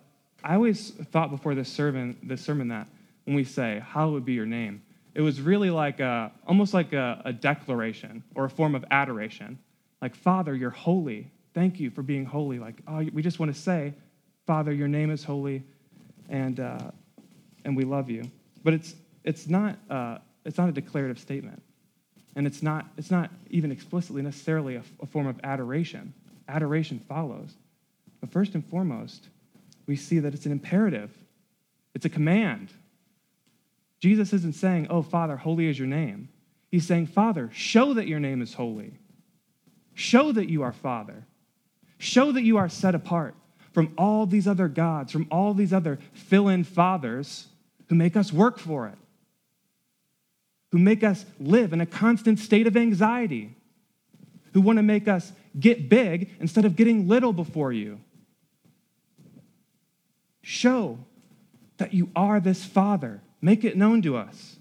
I 0.42 0.54
always 0.54 0.90
thought 0.90 1.30
before 1.30 1.54
this 1.54 1.68
sermon, 1.68 2.16
this 2.22 2.40
sermon 2.40 2.68
that 2.68 2.88
when 3.24 3.36
we 3.36 3.44
say, 3.44 3.82
Hallowed 3.86 4.24
be 4.24 4.32
your 4.32 4.46
name, 4.46 4.82
it 5.14 5.20
was 5.20 5.40
really 5.40 5.70
like 5.70 6.00
a, 6.00 6.32
almost 6.46 6.72
like 6.72 6.92
a, 6.92 7.20
a 7.24 7.32
declaration 7.32 8.22
or 8.34 8.46
a 8.46 8.50
form 8.50 8.74
of 8.74 8.84
adoration. 8.90 9.58
Like, 10.00 10.14
Father, 10.14 10.54
you're 10.54 10.70
holy 10.70 11.30
thank 11.58 11.80
you 11.80 11.90
for 11.90 12.02
being 12.02 12.24
holy. 12.24 12.60
Like, 12.60 12.76
oh, 12.86 13.04
we 13.12 13.20
just 13.20 13.40
want 13.40 13.52
to 13.52 13.60
say, 13.60 13.92
Father, 14.46 14.72
your 14.72 14.86
name 14.86 15.10
is 15.10 15.24
holy, 15.24 15.64
and, 16.28 16.60
uh, 16.60 16.92
and 17.64 17.76
we 17.76 17.82
love 17.82 18.08
you. 18.08 18.30
But 18.62 18.74
it's, 18.74 18.94
it's, 19.24 19.48
not, 19.48 19.76
uh, 19.90 20.18
it's 20.44 20.56
not 20.56 20.68
a 20.68 20.72
declarative 20.72 21.18
statement. 21.18 21.60
And 22.36 22.46
it's 22.46 22.62
not, 22.62 22.86
it's 22.96 23.10
not 23.10 23.30
even 23.50 23.72
explicitly 23.72 24.22
necessarily 24.22 24.76
a, 24.76 24.84
a 25.02 25.06
form 25.06 25.26
of 25.26 25.40
adoration. 25.42 26.14
Adoration 26.46 27.00
follows. 27.08 27.56
But 28.20 28.30
first 28.30 28.54
and 28.54 28.64
foremost, 28.64 29.26
we 29.88 29.96
see 29.96 30.20
that 30.20 30.34
it's 30.34 30.46
an 30.46 30.52
imperative, 30.52 31.10
it's 31.92 32.04
a 32.04 32.08
command. 32.08 32.68
Jesus 33.98 34.32
isn't 34.32 34.54
saying, 34.54 34.86
Oh, 34.90 35.02
Father, 35.02 35.36
holy 35.36 35.66
is 35.66 35.76
your 35.76 35.88
name. 35.88 36.28
He's 36.70 36.86
saying, 36.86 37.08
Father, 37.08 37.50
show 37.52 37.94
that 37.94 38.06
your 38.06 38.20
name 38.20 38.42
is 38.42 38.54
holy. 38.54 38.92
Show 39.94 40.30
that 40.30 40.48
you 40.48 40.62
are 40.62 40.72
Father. 40.72 41.24
Show 41.98 42.32
that 42.32 42.42
you 42.42 42.56
are 42.56 42.68
set 42.68 42.94
apart 42.94 43.34
from 43.72 43.92
all 43.98 44.26
these 44.26 44.48
other 44.48 44.68
gods, 44.68 45.12
from 45.12 45.26
all 45.30 45.52
these 45.52 45.72
other 45.72 45.98
fill 46.12 46.48
in 46.48 46.64
fathers 46.64 47.48
who 47.88 47.94
make 47.94 48.16
us 48.16 48.32
work 48.32 48.58
for 48.58 48.86
it, 48.86 48.98
who 50.72 50.78
make 50.78 51.02
us 51.02 51.24
live 51.38 51.72
in 51.72 51.80
a 51.80 51.86
constant 51.86 52.38
state 52.38 52.66
of 52.66 52.76
anxiety, 52.76 53.56
who 54.52 54.60
want 54.60 54.78
to 54.78 54.82
make 54.82 55.08
us 55.08 55.32
get 55.58 55.88
big 55.88 56.30
instead 56.40 56.64
of 56.64 56.76
getting 56.76 57.08
little 57.08 57.32
before 57.32 57.72
you. 57.72 58.00
Show 60.42 60.98
that 61.78 61.94
you 61.94 62.10
are 62.14 62.40
this 62.40 62.64
Father. 62.64 63.22
Make 63.40 63.64
it 63.64 63.76
known 63.76 64.02
to 64.02 64.16
us. 64.16 64.56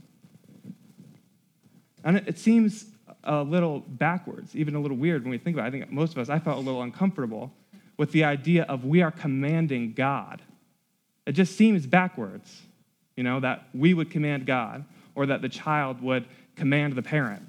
And 2.04 2.17
it 2.17 2.38
seems 2.38 2.86
a 3.28 3.44
little 3.44 3.82
backwards, 3.82 4.56
even 4.56 4.74
a 4.74 4.80
little 4.80 4.98
weird 4.98 5.24
when 5.24 5.32
we 5.32 5.38
think 5.38 5.56
about 5.56 5.66
it. 5.66 5.68
I 5.68 5.72
think 5.72 5.92
most 5.92 6.13
of 6.13 6.18
us, 6.18 6.30
I 6.30 6.40
felt 6.40 6.58
a 6.58 6.62
little 6.62 6.82
uncomfortable 6.82 7.52
with 7.98 8.12
the 8.12 8.24
idea 8.24 8.63
of 8.63 8.86
we 8.86 9.02
are 9.02 9.12
commanding 9.12 9.94
God. 9.94 10.42
It 11.26 11.34
just 11.34 11.58
seems 11.58 11.86
backwards, 11.86 12.62
you 13.16 13.24
know, 13.24 13.40
that 13.42 13.68
we 13.74 13.94
would 13.94 14.10
command 14.10 14.46
God 14.46 14.86
or 15.13 15.26
that 15.26 15.42
the 15.42 15.50
child 15.50 16.02
would 16.02 16.26
command 16.56 16.94
the 16.94 17.02
parent. 17.02 17.44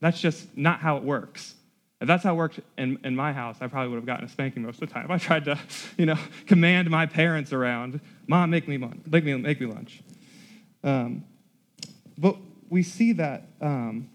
That's 0.00 0.20
just 0.20 0.56
not 0.56 0.80
how 0.80 0.96
it 0.96 1.02
works. 1.02 1.54
If 2.00 2.08
that's 2.08 2.24
how 2.24 2.32
it 2.32 2.36
worked 2.36 2.60
in, 2.78 2.98
in 3.04 3.14
my 3.14 3.34
house, 3.34 3.58
I 3.60 3.66
probably 3.66 3.90
would 3.90 3.96
have 3.96 4.06
gotten 4.06 4.24
a 4.24 4.28
spanking 4.28 4.62
most 4.62 4.80
of 4.80 4.88
the 4.88 4.94
time. 4.94 5.10
I 5.10 5.18
tried 5.18 5.44
to, 5.44 5.58
you 5.98 6.06
know, 6.06 6.16
command 6.46 6.88
my 6.88 7.04
parents 7.04 7.52
around, 7.52 8.00
Mom, 8.26 8.48
make 8.48 8.66
me, 8.66 8.78
make 8.78 9.24
me, 9.24 9.34
make 9.34 9.60
me 9.60 9.66
lunch. 9.66 10.00
Um, 10.82 11.24
but 12.16 12.36
we 12.70 12.82
see 12.82 13.12
that 13.12 13.48
um, 13.60 14.08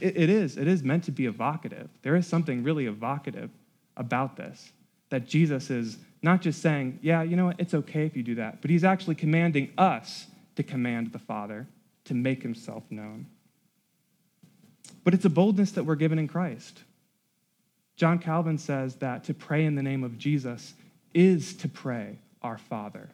it, 0.00 0.16
it 0.16 0.30
is. 0.30 0.56
It 0.56 0.68
is 0.68 0.82
meant 0.82 1.04
to 1.04 1.12
be 1.12 1.26
evocative. 1.26 1.88
There 2.02 2.16
is 2.16 2.26
something 2.26 2.62
really 2.62 2.86
evocative 2.86 3.50
about 3.96 4.36
this. 4.36 4.72
That 5.10 5.26
Jesus 5.26 5.70
is 5.70 5.98
not 6.22 6.40
just 6.42 6.62
saying, 6.62 6.98
yeah, 7.02 7.22
you 7.22 7.36
know 7.36 7.46
what, 7.46 7.56
it's 7.58 7.74
okay 7.74 8.06
if 8.06 8.16
you 8.16 8.22
do 8.22 8.36
that, 8.36 8.60
but 8.60 8.70
he's 8.70 8.84
actually 8.84 9.14
commanding 9.14 9.72
us 9.78 10.26
to 10.56 10.62
command 10.62 11.12
the 11.12 11.18
Father 11.18 11.66
to 12.04 12.14
make 12.14 12.42
himself 12.42 12.84
known. 12.90 13.26
But 15.04 15.14
it's 15.14 15.24
a 15.24 15.30
boldness 15.30 15.72
that 15.72 15.84
we're 15.84 15.94
given 15.94 16.18
in 16.18 16.28
Christ. 16.28 16.82
John 17.96 18.18
Calvin 18.18 18.58
says 18.58 18.96
that 18.96 19.24
to 19.24 19.34
pray 19.34 19.64
in 19.64 19.74
the 19.74 19.82
name 19.82 20.04
of 20.04 20.18
Jesus 20.18 20.74
is 21.14 21.54
to 21.56 21.68
pray 21.68 22.18
our 22.42 22.58
Father. 22.58 23.08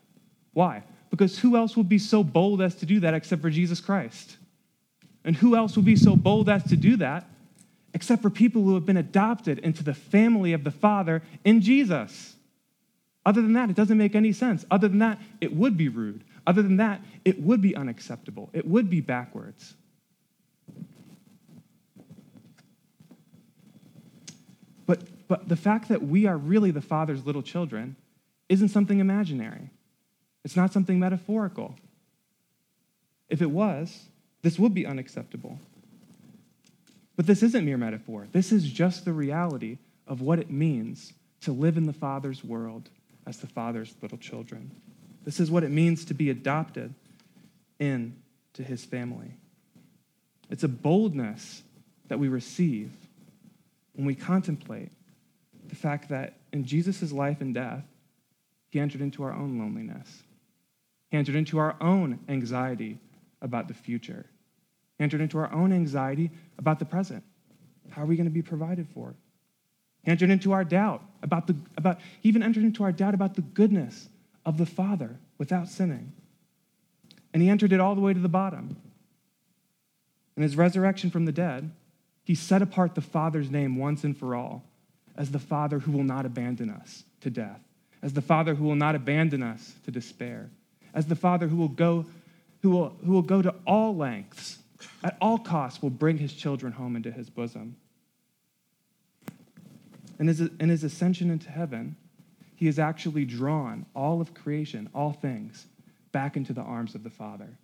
Why? 0.52 0.82
Because 1.10 1.38
who 1.38 1.56
else 1.56 1.76
would 1.76 1.88
be 1.88 1.98
so 1.98 2.22
bold 2.22 2.60
as 2.60 2.74
to 2.76 2.86
do 2.86 3.00
that 3.00 3.14
except 3.14 3.42
for 3.42 3.50
Jesus 3.50 3.80
Christ? 3.80 4.36
And 5.26 5.34
who 5.36 5.56
else 5.56 5.74
would 5.76 5.84
be 5.84 5.96
so 5.96 6.16
bold 6.16 6.48
as 6.48 6.62
to 6.64 6.76
do 6.76 6.96
that 6.96 7.28
except 7.92 8.22
for 8.22 8.30
people 8.30 8.62
who 8.62 8.74
have 8.74 8.86
been 8.86 8.96
adopted 8.96 9.58
into 9.58 9.82
the 9.82 9.92
family 9.92 10.52
of 10.52 10.64
the 10.64 10.70
Father 10.70 11.22
in 11.44 11.60
Jesus? 11.60 12.36
Other 13.26 13.42
than 13.42 13.54
that, 13.54 13.68
it 13.68 13.74
doesn't 13.74 13.98
make 13.98 14.14
any 14.14 14.32
sense. 14.32 14.64
Other 14.70 14.86
than 14.86 15.00
that, 15.00 15.18
it 15.40 15.52
would 15.52 15.76
be 15.76 15.88
rude. 15.88 16.22
Other 16.46 16.62
than 16.62 16.76
that, 16.76 17.00
it 17.24 17.42
would 17.42 17.60
be 17.60 17.74
unacceptable. 17.74 18.50
It 18.52 18.66
would 18.68 18.88
be 18.88 19.00
backwards. 19.00 19.74
But, 24.86 25.00
but 25.26 25.48
the 25.48 25.56
fact 25.56 25.88
that 25.88 26.02
we 26.02 26.26
are 26.26 26.36
really 26.36 26.70
the 26.70 26.80
Father's 26.80 27.26
little 27.26 27.42
children 27.42 27.96
isn't 28.48 28.68
something 28.68 29.00
imaginary. 29.00 29.70
It's 30.44 30.54
not 30.54 30.72
something 30.72 31.00
metaphorical. 31.00 31.74
If 33.28 33.42
it 33.42 33.50
was, 33.50 34.04
this 34.42 34.58
would 34.58 34.74
be 34.74 34.86
unacceptable. 34.86 35.58
But 37.16 37.26
this 37.26 37.42
isn't 37.42 37.64
mere 37.64 37.78
metaphor. 37.78 38.28
This 38.32 38.52
is 38.52 38.70
just 38.70 39.04
the 39.04 39.12
reality 39.12 39.78
of 40.06 40.20
what 40.20 40.38
it 40.38 40.50
means 40.50 41.12
to 41.40 41.52
live 41.52 41.76
in 41.76 41.86
the 41.86 41.92
Father's 41.92 42.44
world 42.44 42.88
as 43.26 43.38
the 43.38 43.46
Father's 43.46 43.94
little 44.02 44.18
children. 44.18 44.70
This 45.24 45.40
is 45.40 45.50
what 45.50 45.64
it 45.64 45.70
means 45.70 46.04
to 46.04 46.14
be 46.14 46.30
adopted 46.30 46.94
into 47.80 48.62
his 48.62 48.84
family. 48.84 49.32
It's 50.50 50.62
a 50.62 50.68
boldness 50.68 51.62
that 52.08 52.18
we 52.18 52.28
receive 52.28 52.92
when 53.94 54.06
we 54.06 54.14
contemplate 54.14 54.92
the 55.68 55.74
fact 55.74 56.10
that 56.10 56.34
in 56.52 56.64
Jesus' 56.64 57.10
life 57.10 57.40
and 57.40 57.54
death, 57.54 57.82
he 58.70 58.78
entered 58.78 59.00
into 59.00 59.22
our 59.24 59.32
own 59.32 59.58
loneliness. 59.58 60.22
He 61.10 61.16
entered 61.16 61.34
into 61.34 61.58
our 61.58 61.76
own 61.80 62.20
anxiety 62.28 62.98
about 63.42 63.68
the 63.68 63.74
future. 63.74 64.26
Entered 64.98 65.20
into 65.20 65.38
our 65.38 65.52
own 65.52 65.72
anxiety 65.72 66.30
about 66.58 66.78
the 66.78 66.84
present. 66.84 67.22
How 67.90 68.02
are 68.02 68.06
we 68.06 68.16
going 68.16 68.26
to 68.26 68.30
be 68.30 68.42
provided 68.42 68.88
for? 68.88 69.14
He 70.02 70.10
entered 70.10 70.30
into 70.30 70.52
our 70.52 70.64
doubt 70.64 71.02
about 71.22 71.46
the 71.46 71.56
about 71.76 71.98
even 72.22 72.42
entered 72.42 72.64
into 72.64 72.84
our 72.84 72.92
doubt 72.92 73.14
about 73.14 73.34
the 73.34 73.42
goodness 73.42 74.08
of 74.44 74.56
the 74.56 74.66
Father 74.66 75.18
without 75.38 75.68
sinning. 75.68 76.12
And 77.34 77.42
he 77.42 77.50
entered 77.50 77.72
it 77.72 77.80
all 77.80 77.94
the 77.94 78.00
way 78.00 78.14
to 78.14 78.20
the 78.20 78.28
bottom. 78.28 78.76
In 80.36 80.42
his 80.42 80.56
resurrection 80.56 81.10
from 81.10 81.24
the 81.24 81.32
dead, 81.32 81.70
he 82.24 82.34
set 82.34 82.62
apart 82.62 82.94
the 82.94 83.00
Father's 83.00 83.50
name 83.50 83.76
once 83.76 84.04
and 84.04 84.16
for 84.16 84.34
all 84.34 84.64
as 85.16 85.30
the 85.30 85.38
Father 85.38 85.78
who 85.78 85.92
will 85.92 86.04
not 86.04 86.26
abandon 86.26 86.70
us 86.70 87.04
to 87.22 87.30
death, 87.30 87.60
as 88.02 88.12
the 88.12 88.22
Father 88.22 88.54
who 88.54 88.64
will 88.64 88.76
not 88.76 88.94
abandon 88.94 89.42
us 89.42 89.74
to 89.84 89.90
despair, 89.90 90.50
as 90.94 91.06
the 91.06 91.16
Father 91.16 91.48
who 91.48 91.56
will 91.56 91.68
go, 91.68 92.06
who 92.66 92.72
will, 92.72 92.96
who 93.04 93.12
will 93.12 93.22
go 93.22 93.40
to 93.40 93.54
all 93.64 93.94
lengths, 93.94 94.58
at 95.04 95.16
all 95.20 95.38
costs, 95.38 95.80
will 95.80 95.88
bring 95.88 96.18
his 96.18 96.32
children 96.32 96.72
home 96.72 96.96
into 96.96 97.12
his 97.12 97.30
bosom. 97.30 97.76
In 100.18 100.26
his, 100.26 100.40
in 100.40 100.68
his 100.68 100.82
ascension 100.82 101.30
into 101.30 101.48
heaven, 101.48 101.94
he 102.56 102.66
has 102.66 102.80
actually 102.80 103.24
drawn 103.24 103.86
all 103.94 104.20
of 104.20 104.34
creation, 104.34 104.90
all 104.92 105.12
things, 105.12 105.66
back 106.10 106.36
into 106.36 106.52
the 106.52 106.62
arms 106.62 106.96
of 106.96 107.04
the 107.04 107.10
Father. 107.10 107.56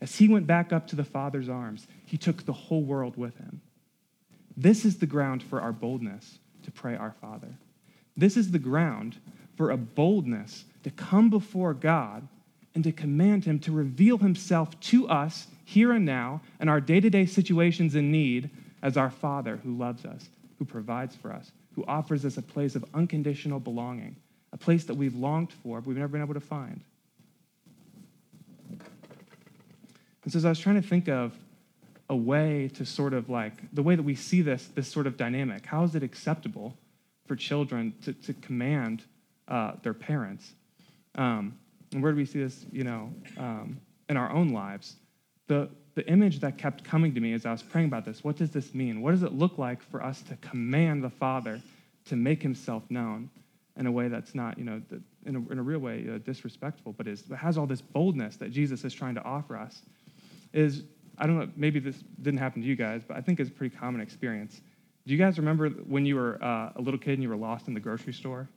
As 0.00 0.16
he 0.16 0.26
went 0.26 0.46
back 0.46 0.72
up 0.72 0.86
to 0.86 0.96
the 0.96 1.04
Father's 1.04 1.50
arms, 1.50 1.86
he 2.06 2.16
took 2.16 2.46
the 2.46 2.54
whole 2.54 2.82
world 2.82 3.18
with 3.18 3.36
him. 3.36 3.60
This 4.56 4.86
is 4.86 4.96
the 4.96 5.06
ground 5.06 5.42
for 5.42 5.60
our 5.60 5.72
boldness 5.72 6.38
to 6.62 6.70
pray 6.70 6.96
our 6.96 7.14
Father. 7.20 7.58
This 8.16 8.38
is 8.38 8.52
the 8.52 8.58
ground 8.58 9.18
for 9.58 9.70
a 9.70 9.76
boldness 9.76 10.64
to 10.84 10.90
come 10.90 11.28
before 11.28 11.74
God 11.74 12.26
and 12.74 12.84
to 12.84 12.92
command 12.92 13.44
him 13.44 13.58
to 13.60 13.72
reveal 13.72 14.18
himself 14.18 14.78
to 14.80 15.08
us 15.08 15.48
here 15.64 15.92
and 15.92 16.04
now 16.04 16.40
in 16.60 16.68
our 16.68 16.80
day 16.80 17.00
to 17.00 17.10
day 17.10 17.26
situations 17.26 17.94
in 17.94 18.10
need 18.10 18.50
as 18.82 18.96
our 18.96 19.10
Father 19.10 19.58
who 19.62 19.76
loves 19.76 20.04
us, 20.04 20.28
who 20.58 20.64
provides 20.64 21.14
for 21.14 21.32
us, 21.32 21.52
who 21.74 21.84
offers 21.86 22.24
us 22.24 22.36
a 22.36 22.42
place 22.42 22.74
of 22.74 22.84
unconditional 22.94 23.60
belonging, 23.60 24.16
a 24.52 24.56
place 24.56 24.84
that 24.84 24.94
we've 24.94 25.14
longed 25.14 25.52
for, 25.62 25.80
but 25.80 25.88
we've 25.88 25.96
never 25.96 26.08
been 26.08 26.22
able 26.22 26.34
to 26.34 26.40
find. 26.40 26.80
And 30.22 30.32
so, 30.32 30.36
as 30.36 30.44
I 30.44 30.50
was 30.50 30.58
trying 30.58 30.80
to 30.80 30.86
think 30.86 31.08
of 31.08 31.32
a 32.08 32.16
way 32.16 32.70
to 32.74 32.84
sort 32.84 33.14
of 33.14 33.30
like 33.30 33.52
the 33.72 33.82
way 33.82 33.94
that 33.94 34.02
we 34.02 34.14
see 34.14 34.42
this, 34.42 34.66
this 34.74 34.88
sort 34.88 35.06
of 35.06 35.16
dynamic, 35.16 35.64
how 35.66 35.84
is 35.84 35.94
it 35.94 36.02
acceptable 36.02 36.76
for 37.26 37.36
children 37.36 37.94
to, 38.04 38.12
to 38.12 38.34
command 38.34 39.04
uh, 39.48 39.72
their 39.82 39.94
parents? 39.94 40.52
Um, 41.14 41.58
and 41.92 42.02
where 42.02 42.12
do 42.12 42.16
we 42.16 42.24
see 42.24 42.42
this, 42.42 42.66
you 42.70 42.84
know, 42.84 43.12
um, 43.36 43.80
in 44.08 44.16
our 44.16 44.30
own 44.30 44.50
lives? 44.50 44.96
The, 45.48 45.68
the 45.94 46.06
image 46.06 46.40
that 46.40 46.56
kept 46.56 46.84
coming 46.84 47.14
to 47.14 47.20
me 47.20 47.32
as 47.32 47.44
I 47.44 47.52
was 47.52 47.62
praying 47.62 47.88
about 47.88 48.04
this 48.04 48.22
what 48.22 48.36
does 48.36 48.50
this 48.50 48.74
mean? 48.74 49.02
What 49.02 49.10
does 49.12 49.22
it 49.22 49.32
look 49.32 49.58
like 49.58 49.82
for 49.82 50.02
us 50.02 50.22
to 50.22 50.36
command 50.36 51.02
the 51.02 51.10
Father 51.10 51.60
to 52.06 52.16
make 52.16 52.42
himself 52.42 52.84
known 52.90 53.30
in 53.76 53.86
a 53.86 53.92
way 53.92 54.08
that's 54.08 54.34
not, 54.34 54.58
you 54.58 54.64
know, 54.64 54.80
in 55.26 55.36
a, 55.36 55.52
in 55.52 55.58
a 55.58 55.62
real 55.62 55.78
way 55.78 56.06
uh, 56.12 56.18
disrespectful, 56.18 56.92
but 56.92 57.06
is, 57.06 57.24
has 57.36 57.58
all 57.58 57.66
this 57.66 57.80
boldness 57.80 58.36
that 58.36 58.50
Jesus 58.50 58.84
is 58.84 58.94
trying 58.94 59.14
to 59.14 59.22
offer 59.22 59.56
us? 59.56 59.82
Is, 60.52 60.82
I 61.18 61.26
don't 61.26 61.38
know, 61.38 61.48
maybe 61.56 61.80
this 61.80 61.96
didn't 62.22 62.38
happen 62.38 62.62
to 62.62 62.68
you 62.68 62.76
guys, 62.76 63.02
but 63.06 63.16
I 63.16 63.20
think 63.20 63.40
it's 63.40 63.50
a 63.50 63.52
pretty 63.52 63.74
common 63.74 64.00
experience. 64.00 64.60
Do 65.06 65.12
you 65.12 65.18
guys 65.18 65.38
remember 65.38 65.68
when 65.68 66.04
you 66.04 66.16
were 66.16 66.42
uh, 66.42 66.72
a 66.76 66.80
little 66.80 66.98
kid 66.98 67.14
and 67.14 67.22
you 67.22 67.28
were 67.28 67.36
lost 67.36 67.68
in 67.68 67.74
the 67.74 67.80
grocery 67.80 68.12
store 68.12 68.48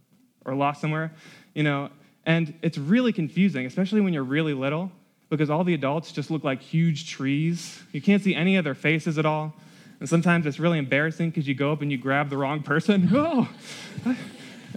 or 0.45 0.55
lost 0.55 0.81
somewhere? 0.81 1.13
You 1.53 1.63
know, 1.63 1.89
and 2.25 2.53
it's 2.61 2.77
really 2.77 3.11
confusing, 3.11 3.65
especially 3.65 4.01
when 4.01 4.13
you're 4.13 4.23
really 4.23 4.53
little 4.53 4.91
because 5.29 5.49
all 5.49 5.63
the 5.63 5.73
adults 5.73 6.11
just 6.11 6.29
look 6.29 6.43
like 6.43 6.61
huge 6.61 7.09
trees. 7.09 7.81
You 7.91 8.01
can't 8.01 8.23
see 8.23 8.35
any 8.35 8.55
of 8.55 8.63
their 8.63 8.75
faces 8.75 9.17
at 9.17 9.25
all. 9.25 9.53
And 9.99 10.07
sometimes 10.07 10.45
it's 10.45 10.59
really 10.59 10.77
embarrassing 10.77 11.31
because 11.31 11.47
you 11.47 11.55
go 11.55 11.71
up 11.71 11.81
and 11.81 11.91
you 11.91 11.97
grab 11.97 12.29
the 12.29 12.37
wrong 12.37 12.61
person. 12.61 13.09
oh. 13.13 13.49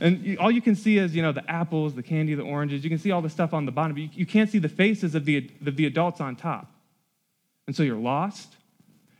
And 0.01 0.25
you, 0.25 0.37
all 0.39 0.51
you 0.51 0.63
can 0.63 0.75
see 0.75 0.99
is, 0.99 1.15
you 1.15 1.23
know, 1.23 1.33
the 1.33 1.49
apples, 1.51 1.95
the 1.95 2.03
candy, 2.03 2.35
the 2.35 2.43
oranges. 2.43 2.85
You 2.85 2.91
can 2.91 2.99
see 2.99 3.11
all 3.11 3.23
the 3.23 3.31
stuff 3.31 3.53
on 3.55 3.67
the 3.67 3.73
bottom, 3.73 3.95
but 3.95 4.03
you, 4.03 4.09
you 4.13 4.27
can't 4.27 4.51
see 4.51 4.59
the 4.59 4.69
faces 4.69 5.15
of 5.15 5.25
the, 5.25 5.51
of 5.67 5.77
the 5.77 5.87
adults 5.87 6.21
on 6.21 6.37
top. 6.37 6.71
And 7.67 7.75
so 7.75 7.83
you're 7.83 7.97
lost, 7.97 8.55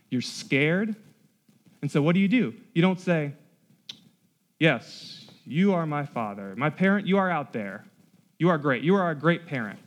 you're 0.09 0.21
scared. 0.21 0.95
And 1.81 1.91
so 1.91 2.01
what 2.01 2.13
do 2.13 2.19
you 2.19 2.27
do? 2.27 2.53
You 2.73 2.81
don't 2.81 2.99
say, 2.99 3.33
Yes, 4.59 5.27
you 5.45 5.73
are 5.73 5.85
my 5.85 6.05
father. 6.05 6.55
My 6.57 6.71
parent, 6.71 7.05
you 7.05 7.17
are 7.17 7.29
out 7.29 7.53
there. 7.53 7.85
You 8.39 8.49
are 8.49 8.57
great. 8.57 8.83
You 8.83 8.95
are 8.95 9.09
a 9.09 9.15
great 9.15 9.47
parent. 9.47 9.79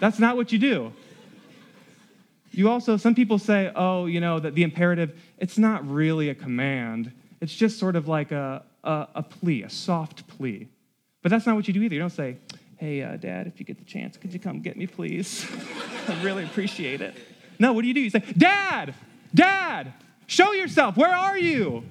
That's 0.00 0.18
not 0.18 0.36
what 0.36 0.52
you 0.52 0.58
do. 0.58 0.92
You 2.50 2.68
also, 2.68 2.96
some 2.96 3.14
people 3.14 3.38
say, 3.38 3.72
oh, 3.74 4.06
you 4.06 4.20
know, 4.20 4.38
that 4.38 4.54
the 4.54 4.62
imperative, 4.62 5.18
it's 5.38 5.58
not 5.58 5.88
really 5.88 6.28
a 6.28 6.34
command. 6.34 7.10
It's 7.40 7.54
just 7.54 7.78
sort 7.78 7.96
of 7.96 8.06
like 8.06 8.30
a, 8.30 8.62
a, 8.84 9.08
a 9.16 9.22
plea, 9.22 9.62
a 9.62 9.70
soft 9.70 10.26
plea. 10.28 10.68
But 11.22 11.30
that's 11.30 11.46
not 11.46 11.56
what 11.56 11.66
you 11.66 11.74
do 11.74 11.82
either. 11.82 11.94
You 11.94 12.00
don't 12.00 12.10
say, 12.10 12.36
hey, 12.76 13.02
uh, 13.02 13.16
Dad, 13.16 13.46
if 13.46 13.58
you 13.58 13.64
get 13.64 13.78
the 13.78 13.84
chance, 13.84 14.16
could 14.16 14.32
you 14.32 14.38
come 14.38 14.60
get 14.60 14.76
me, 14.76 14.86
please? 14.86 15.46
I 16.08 16.22
really 16.22 16.44
appreciate 16.44 17.00
it. 17.00 17.14
No, 17.58 17.72
what 17.72 17.82
do 17.82 17.88
you 17.88 17.94
do? 17.94 18.00
You 18.00 18.10
say, 18.10 18.22
Dad, 18.36 18.94
Dad, 19.34 19.94
show 20.26 20.52
yourself. 20.52 20.96
Where 20.96 21.14
are 21.14 21.38
you? 21.38 21.84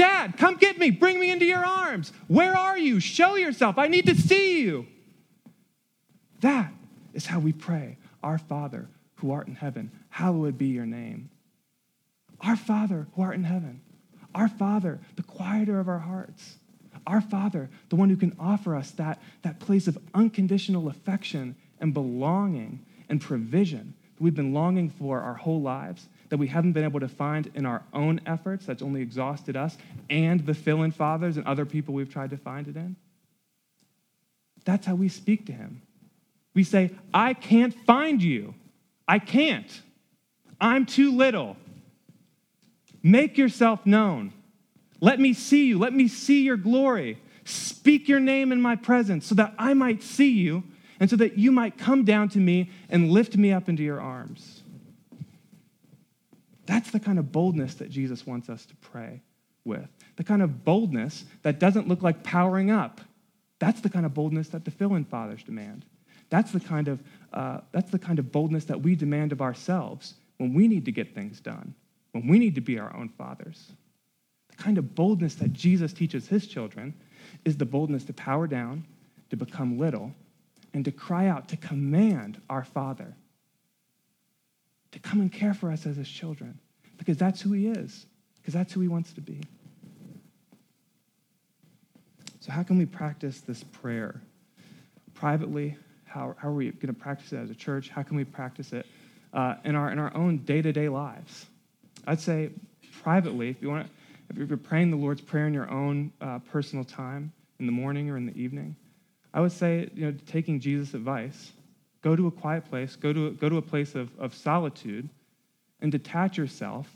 Dad, 0.00 0.38
come 0.38 0.56
get 0.56 0.78
me. 0.78 0.90
Bring 0.90 1.20
me 1.20 1.30
into 1.30 1.44
your 1.44 1.62
arms. 1.62 2.10
Where 2.26 2.56
are 2.56 2.78
you? 2.78 3.00
Show 3.00 3.36
yourself. 3.36 3.76
I 3.76 3.86
need 3.86 4.06
to 4.06 4.14
see 4.14 4.62
you. 4.62 4.86
That 6.40 6.72
is 7.12 7.26
how 7.26 7.38
we 7.38 7.52
pray 7.52 7.98
Our 8.22 8.38
Father 8.38 8.88
who 9.16 9.30
art 9.30 9.46
in 9.46 9.56
heaven, 9.56 9.90
hallowed 10.08 10.56
be 10.56 10.68
your 10.68 10.86
name. 10.86 11.28
Our 12.40 12.56
Father 12.56 13.08
who 13.14 13.20
art 13.20 13.34
in 13.34 13.44
heaven. 13.44 13.82
Our 14.34 14.48
Father, 14.48 15.00
the 15.16 15.22
quieter 15.22 15.78
of 15.78 15.86
our 15.86 15.98
hearts. 15.98 16.56
Our 17.06 17.20
Father, 17.20 17.68
the 17.90 17.96
one 17.96 18.08
who 18.08 18.16
can 18.16 18.34
offer 18.40 18.74
us 18.74 18.92
that, 18.92 19.20
that 19.42 19.60
place 19.60 19.86
of 19.86 19.98
unconditional 20.14 20.88
affection 20.88 21.56
and 21.78 21.92
belonging 21.92 22.86
and 23.10 23.20
provision 23.20 23.92
that 24.16 24.22
we've 24.22 24.34
been 24.34 24.54
longing 24.54 24.88
for 24.88 25.20
our 25.20 25.34
whole 25.34 25.60
lives, 25.60 26.08
that 26.30 26.38
we 26.38 26.46
haven't 26.46 26.72
been 26.72 26.84
able 26.84 27.00
to 27.00 27.08
find 27.08 27.50
in 27.54 27.66
our 27.66 27.82
own 27.92 28.20
efforts, 28.24 28.64
that's 28.64 28.82
only 28.82 29.02
exhausted 29.02 29.56
us, 29.56 29.76
and 30.08 30.46
the 30.46 30.54
fill 30.54 30.82
in 30.82 30.92
fathers 30.92 31.36
and 31.36 31.46
other 31.46 31.66
people 31.66 31.92
we've 31.92 32.10
tried 32.10 32.30
to 32.30 32.36
find 32.36 32.66
it 32.68 32.76
in. 32.76 32.96
That's 34.64 34.86
how 34.86 34.94
we 34.94 35.08
speak 35.08 35.46
to 35.46 35.52
Him. 35.52 35.82
We 36.54 36.64
say, 36.64 36.90
I 37.12 37.34
can't 37.34 37.74
find 37.84 38.22
you. 38.22 38.54
I 39.06 39.18
can't. 39.18 39.82
I'm 40.60 40.86
too 40.86 41.16
little. 41.16 41.56
Make 43.02 43.38
yourself 43.38 43.84
known. 43.86 44.32
Let 45.00 45.18
me 45.18 45.32
see 45.32 45.66
you. 45.66 45.78
Let 45.78 45.92
me 45.92 46.06
see 46.06 46.42
your 46.42 46.56
glory. 46.56 47.20
Speak 47.44 48.08
your 48.08 48.20
name 48.20 48.52
in 48.52 48.60
my 48.60 48.76
presence 48.76 49.26
so 49.26 49.34
that 49.36 49.54
I 49.58 49.74
might 49.74 50.02
see 50.02 50.30
you 50.30 50.62
and 51.00 51.08
so 51.08 51.16
that 51.16 51.38
you 51.38 51.50
might 51.50 51.78
come 51.78 52.04
down 52.04 52.28
to 52.30 52.38
me 52.38 52.70
and 52.90 53.10
lift 53.10 53.36
me 53.36 53.52
up 53.52 53.68
into 53.68 53.82
your 53.82 54.00
arms. 54.00 54.59
That's 56.70 56.92
the 56.92 57.00
kind 57.00 57.18
of 57.18 57.32
boldness 57.32 57.74
that 57.74 57.90
Jesus 57.90 58.24
wants 58.24 58.48
us 58.48 58.64
to 58.66 58.76
pray 58.76 59.22
with. 59.64 59.88
The 60.14 60.22
kind 60.22 60.40
of 60.40 60.64
boldness 60.64 61.24
that 61.42 61.58
doesn't 61.58 61.88
look 61.88 62.00
like 62.00 62.22
powering 62.22 62.70
up. 62.70 63.00
That's 63.58 63.80
the 63.80 63.88
kind 63.88 64.06
of 64.06 64.14
boldness 64.14 64.50
that 64.50 64.64
the 64.64 64.70
fill 64.70 64.94
in 64.94 65.04
fathers 65.04 65.42
demand. 65.42 65.84
That's 66.28 66.52
the, 66.52 66.60
kind 66.60 66.86
of, 66.86 67.02
uh, 67.32 67.62
that's 67.72 67.90
the 67.90 67.98
kind 67.98 68.20
of 68.20 68.30
boldness 68.30 68.66
that 68.66 68.82
we 68.82 68.94
demand 68.94 69.32
of 69.32 69.42
ourselves 69.42 70.14
when 70.38 70.54
we 70.54 70.68
need 70.68 70.84
to 70.84 70.92
get 70.92 71.12
things 71.12 71.40
done, 71.40 71.74
when 72.12 72.28
we 72.28 72.38
need 72.38 72.54
to 72.54 72.60
be 72.60 72.78
our 72.78 72.94
own 72.96 73.08
fathers. 73.08 73.72
The 74.50 74.62
kind 74.62 74.78
of 74.78 74.94
boldness 74.94 75.34
that 75.34 75.52
Jesus 75.52 75.92
teaches 75.92 76.28
his 76.28 76.46
children 76.46 76.94
is 77.44 77.56
the 77.56 77.66
boldness 77.66 78.04
to 78.04 78.12
power 78.12 78.46
down, 78.46 78.86
to 79.30 79.36
become 79.36 79.76
little, 79.76 80.14
and 80.72 80.84
to 80.84 80.92
cry 80.92 81.26
out, 81.26 81.48
to 81.48 81.56
command 81.56 82.40
our 82.48 82.62
Father 82.62 83.16
to 84.92 84.98
come 84.98 85.20
and 85.20 85.32
care 85.32 85.54
for 85.54 85.70
us 85.70 85.86
as 85.86 85.96
his 85.96 86.08
children 86.08 86.58
because 86.98 87.16
that's 87.16 87.40
who 87.40 87.52
he 87.52 87.68
is, 87.68 88.06
because 88.36 88.54
that's 88.54 88.72
who 88.72 88.80
he 88.80 88.88
wants 88.88 89.12
to 89.14 89.20
be. 89.20 89.40
So, 92.40 92.52
how 92.52 92.62
can 92.62 92.78
we 92.78 92.86
practice 92.86 93.40
this 93.40 93.62
prayer? 93.62 94.20
Privately, 95.14 95.76
how, 96.04 96.34
how 96.38 96.48
are 96.48 96.54
we 96.54 96.70
going 96.70 96.92
to 96.92 97.00
practice 97.00 97.32
it 97.32 97.36
as 97.36 97.50
a 97.50 97.54
church? 97.54 97.90
How 97.90 98.02
can 98.02 98.16
we 98.16 98.24
practice 98.24 98.72
it 98.72 98.86
uh, 99.32 99.56
in, 99.64 99.74
our, 99.76 99.90
in 99.92 99.98
our 99.98 100.14
own 100.16 100.38
day 100.38 100.62
to 100.62 100.72
day 100.72 100.88
lives? 100.88 101.46
I'd 102.06 102.20
say 102.20 102.50
privately, 103.02 103.50
if 103.50 103.62
you 103.62 103.68
want 103.68 103.86
to, 103.86 104.42
if 104.42 104.48
you're 104.48 104.58
praying 104.58 104.90
the 104.90 104.96
Lord's 104.96 105.20
Prayer 105.20 105.46
in 105.46 105.54
your 105.54 105.70
own 105.70 106.12
uh, 106.20 106.38
personal 106.50 106.84
time, 106.84 107.32
in 107.58 107.66
the 107.66 107.72
morning 107.72 108.10
or 108.10 108.16
in 108.16 108.26
the 108.26 108.36
evening, 108.36 108.74
I 109.32 109.40
would 109.40 109.52
say, 109.52 109.88
you 109.94 110.06
know, 110.06 110.16
taking 110.26 110.58
Jesus' 110.58 110.94
advice, 110.94 111.52
go 112.02 112.16
to 112.16 112.26
a 112.26 112.30
quiet 112.30 112.68
place, 112.68 112.96
go 112.96 113.12
to, 113.12 113.32
go 113.32 113.48
to 113.48 113.56
a 113.56 113.62
place 113.62 113.94
of, 113.94 114.10
of 114.18 114.34
solitude, 114.34 115.08
and 115.80 115.92
detach 115.92 116.36
yourself 116.36 116.88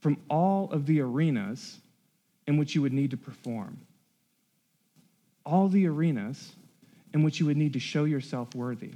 from 0.00 0.16
all 0.28 0.70
of 0.70 0.86
the 0.86 1.00
arenas 1.00 1.78
in 2.46 2.56
which 2.56 2.74
you 2.74 2.82
would 2.82 2.92
need 2.92 3.10
to 3.10 3.16
perform. 3.16 3.78
All 5.44 5.68
the 5.68 5.86
arenas 5.86 6.52
in 7.14 7.22
which 7.22 7.40
you 7.40 7.46
would 7.46 7.56
need 7.56 7.72
to 7.72 7.80
show 7.80 8.04
yourself 8.04 8.54
worthy. 8.54 8.92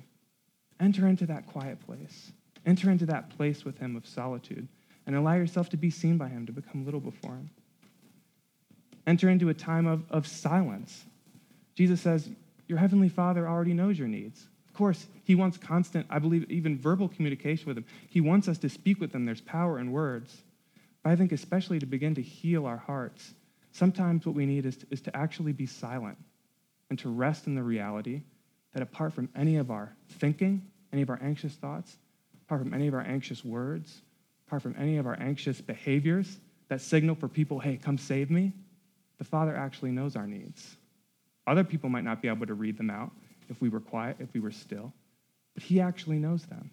Enter 0.80 1.06
into 1.06 1.26
that 1.26 1.46
quiet 1.46 1.84
place. 1.84 2.32
Enter 2.64 2.90
into 2.90 3.06
that 3.06 3.30
place 3.30 3.64
with 3.64 3.78
Him 3.78 3.96
of 3.96 4.06
solitude 4.06 4.68
and 5.06 5.16
allow 5.16 5.34
yourself 5.34 5.68
to 5.70 5.76
be 5.76 5.90
seen 5.90 6.16
by 6.16 6.28
Him, 6.28 6.46
to 6.46 6.52
become 6.52 6.84
little 6.84 7.00
before 7.00 7.32
Him. 7.32 7.50
Enter 9.06 9.28
into 9.28 9.48
a 9.48 9.54
time 9.54 9.86
of, 9.86 10.04
of 10.10 10.26
silence. 10.26 11.04
Jesus 11.74 12.00
says, 12.00 12.28
Your 12.68 12.78
Heavenly 12.78 13.08
Father 13.08 13.48
already 13.48 13.72
knows 13.72 13.98
your 13.98 14.08
needs. 14.08 14.46
Of 14.72 14.78
course, 14.78 15.06
He 15.24 15.34
wants 15.34 15.58
constant, 15.58 16.06
I 16.08 16.18
believe, 16.18 16.50
even 16.50 16.78
verbal 16.78 17.06
communication 17.06 17.66
with 17.66 17.76
Him. 17.76 17.84
He 18.08 18.22
wants 18.22 18.48
us 18.48 18.56
to 18.58 18.70
speak 18.70 19.00
with 19.00 19.14
Him. 19.14 19.26
There's 19.26 19.42
power 19.42 19.78
in 19.78 19.92
words. 19.92 20.34
But 21.02 21.10
I 21.10 21.16
think, 21.16 21.30
especially 21.30 21.78
to 21.80 21.84
begin 21.84 22.14
to 22.14 22.22
heal 22.22 22.64
our 22.64 22.78
hearts, 22.78 23.34
sometimes 23.72 24.24
what 24.24 24.34
we 24.34 24.46
need 24.46 24.64
is 24.64 24.78
to, 24.78 24.86
is 24.90 25.02
to 25.02 25.14
actually 25.14 25.52
be 25.52 25.66
silent 25.66 26.16
and 26.88 26.98
to 27.00 27.10
rest 27.10 27.46
in 27.46 27.54
the 27.54 27.62
reality 27.62 28.22
that 28.72 28.82
apart 28.82 29.12
from 29.12 29.28
any 29.36 29.56
of 29.56 29.70
our 29.70 29.94
thinking, 30.08 30.62
any 30.90 31.02
of 31.02 31.10
our 31.10 31.18
anxious 31.22 31.52
thoughts, 31.52 31.98
apart 32.46 32.62
from 32.62 32.72
any 32.72 32.88
of 32.88 32.94
our 32.94 33.02
anxious 33.02 33.44
words, 33.44 34.00
apart 34.46 34.62
from 34.62 34.74
any 34.78 34.96
of 34.96 35.06
our 35.06 35.20
anxious 35.20 35.60
behaviors 35.60 36.38
that 36.68 36.80
signal 36.80 37.14
for 37.14 37.28
people, 37.28 37.58
hey, 37.58 37.76
come 37.76 37.98
save 37.98 38.30
me, 38.30 38.52
the 39.18 39.24
Father 39.24 39.54
actually 39.54 39.90
knows 39.90 40.16
our 40.16 40.26
needs. 40.26 40.76
Other 41.46 41.62
people 41.62 41.90
might 41.90 42.04
not 42.04 42.22
be 42.22 42.28
able 42.28 42.46
to 42.46 42.54
read 42.54 42.78
them 42.78 42.88
out 42.88 43.12
if 43.52 43.60
we 43.60 43.68
were 43.68 43.80
quiet, 43.80 44.16
if 44.18 44.32
we 44.34 44.40
were 44.40 44.50
still, 44.50 44.92
but 45.54 45.62
He 45.62 45.80
actually 45.80 46.18
knows 46.18 46.44
them. 46.46 46.70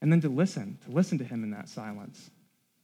And 0.00 0.10
then 0.10 0.20
to 0.22 0.28
listen, 0.28 0.78
to 0.86 0.90
listen 0.90 1.18
to 1.18 1.24
Him 1.24 1.42
in 1.44 1.50
that 1.50 1.68
silence, 1.68 2.30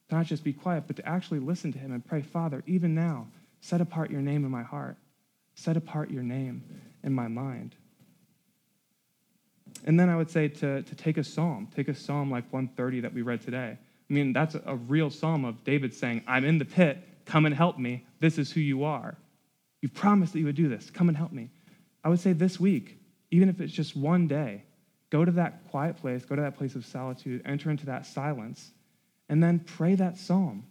to 0.08 0.16
not 0.16 0.26
just 0.26 0.44
be 0.44 0.52
quiet, 0.52 0.84
but 0.86 0.96
to 0.96 1.08
actually 1.08 1.38
listen 1.38 1.72
to 1.72 1.78
Him 1.78 1.92
and 1.92 2.04
pray, 2.04 2.20
Father, 2.20 2.62
even 2.66 2.94
now, 2.94 3.28
set 3.60 3.80
apart 3.80 4.10
your 4.10 4.20
name 4.20 4.44
in 4.44 4.50
my 4.50 4.62
heart, 4.62 4.96
set 5.54 5.76
apart 5.76 6.10
your 6.10 6.22
name 6.22 6.62
in 7.02 7.12
my 7.12 7.28
mind. 7.28 7.74
And 9.84 9.98
then 9.98 10.08
I 10.08 10.16
would 10.16 10.30
say 10.30 10.48
to, 10.48 10.82
to 10.82 10.94
take 10.94 11.16
a 11.16 11.24
psalm, 11.24 11.68
take 11.74 11.88
a 11.88 11.94
psalm 11.94 12.30
like 12.30 12.44
130 12.52 13.00
that 13.00 13.14
we 13.14 13.22
read 13.22 13.40
today. 13.40 13.78
I 13.78 14.12
mean, 14.12 14.32
that's 14.32 14.54
a, 14.54 14.76
real 14.76 15.10
psalm 15.10 15.44
of 15.44 15.64
David 15.64 15.94
saying, 15.94 16.22
I'm 16.26 16.44
in 16.44 16.58
the 16.58 16.64
pit, 16.64 16.98
come 17.24 17.46
and 17.46 17.54
help 17.54 17.78
me. 17.78 18.04
This 18.20 18.38
is 18.38 18.52
who 18.52 18.60
you 18.60 18.84
are. 18.84 19.16
You 19.80 19.88
promised 19.88 20.34
that 20.34 20.40
you 20.40 20.44
would 20.46 20.54
do 20.54 20.68
this. 20.68 20.90
Come 20.90 21.08
and 21.08 21.16
help 21.16 21.32
me. 21.32 21.50
I 22.04 22.08
would 22.08 22.20
say 22.20 22.32
this 22.32 22.58
week, 22.58 22.98
even 23.30 23.48
if 23.48 23.60
it's 23.60 23.72
just 23.72 23.96
one 23.96 24.26
day, 24.26 24.64
go 25.10 25.24
to 25.24 25.32
that 25.32 25.68
quiet 25.70 25.96
place, 25.96 26.24
go 26.24 26.36
to 26.36 26.42
that 26.42 26.56
place 26.56 26.74
of 26.74 26.84
solitude, 26.84 27.42
enter 27.44 27.70
into 27.70 27.86
that 27.86 28.06
silence, 28.06 28.72
and 29.28 29.42
then 29.42 29.60
pray 29.60 29.94
that 29.94 30.18
psalm. 30.18 30.64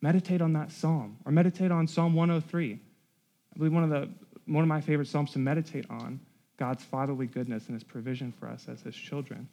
Meditate 0.00 0.42
on 0.42 0.52
that 0.54 0.72
psalm, 0.72 1.16
or 1.24 1.32
meditate 1.32 1.70
on 1.70 1.86
Psalm 1.86 2.14
103. 2.14 2.72
I 2.72 3.58
believe 3.58 3.72
one 3.72 3.84
of, 3.84 3.90
the, 3.90 4.08
one 4.46 4.62
of 4.62 4.68
my 4.68 4.80
favorite 4.80 5.06
psalms 5.06 5.32
to 5.32 5.38
meditate 5.38 5.86
on 5.88 6.18
God's 6.58 6.82
fatherly 6.84 7.26
goodness 7.26 7.66
and 7.66 7.74
his 7.74 7.84
provision 7.84 8.32
for 8.32 8.48
us 8.48 8.66
as 8.68 8.80
his 8.82 8.96
children. 8.96 9.48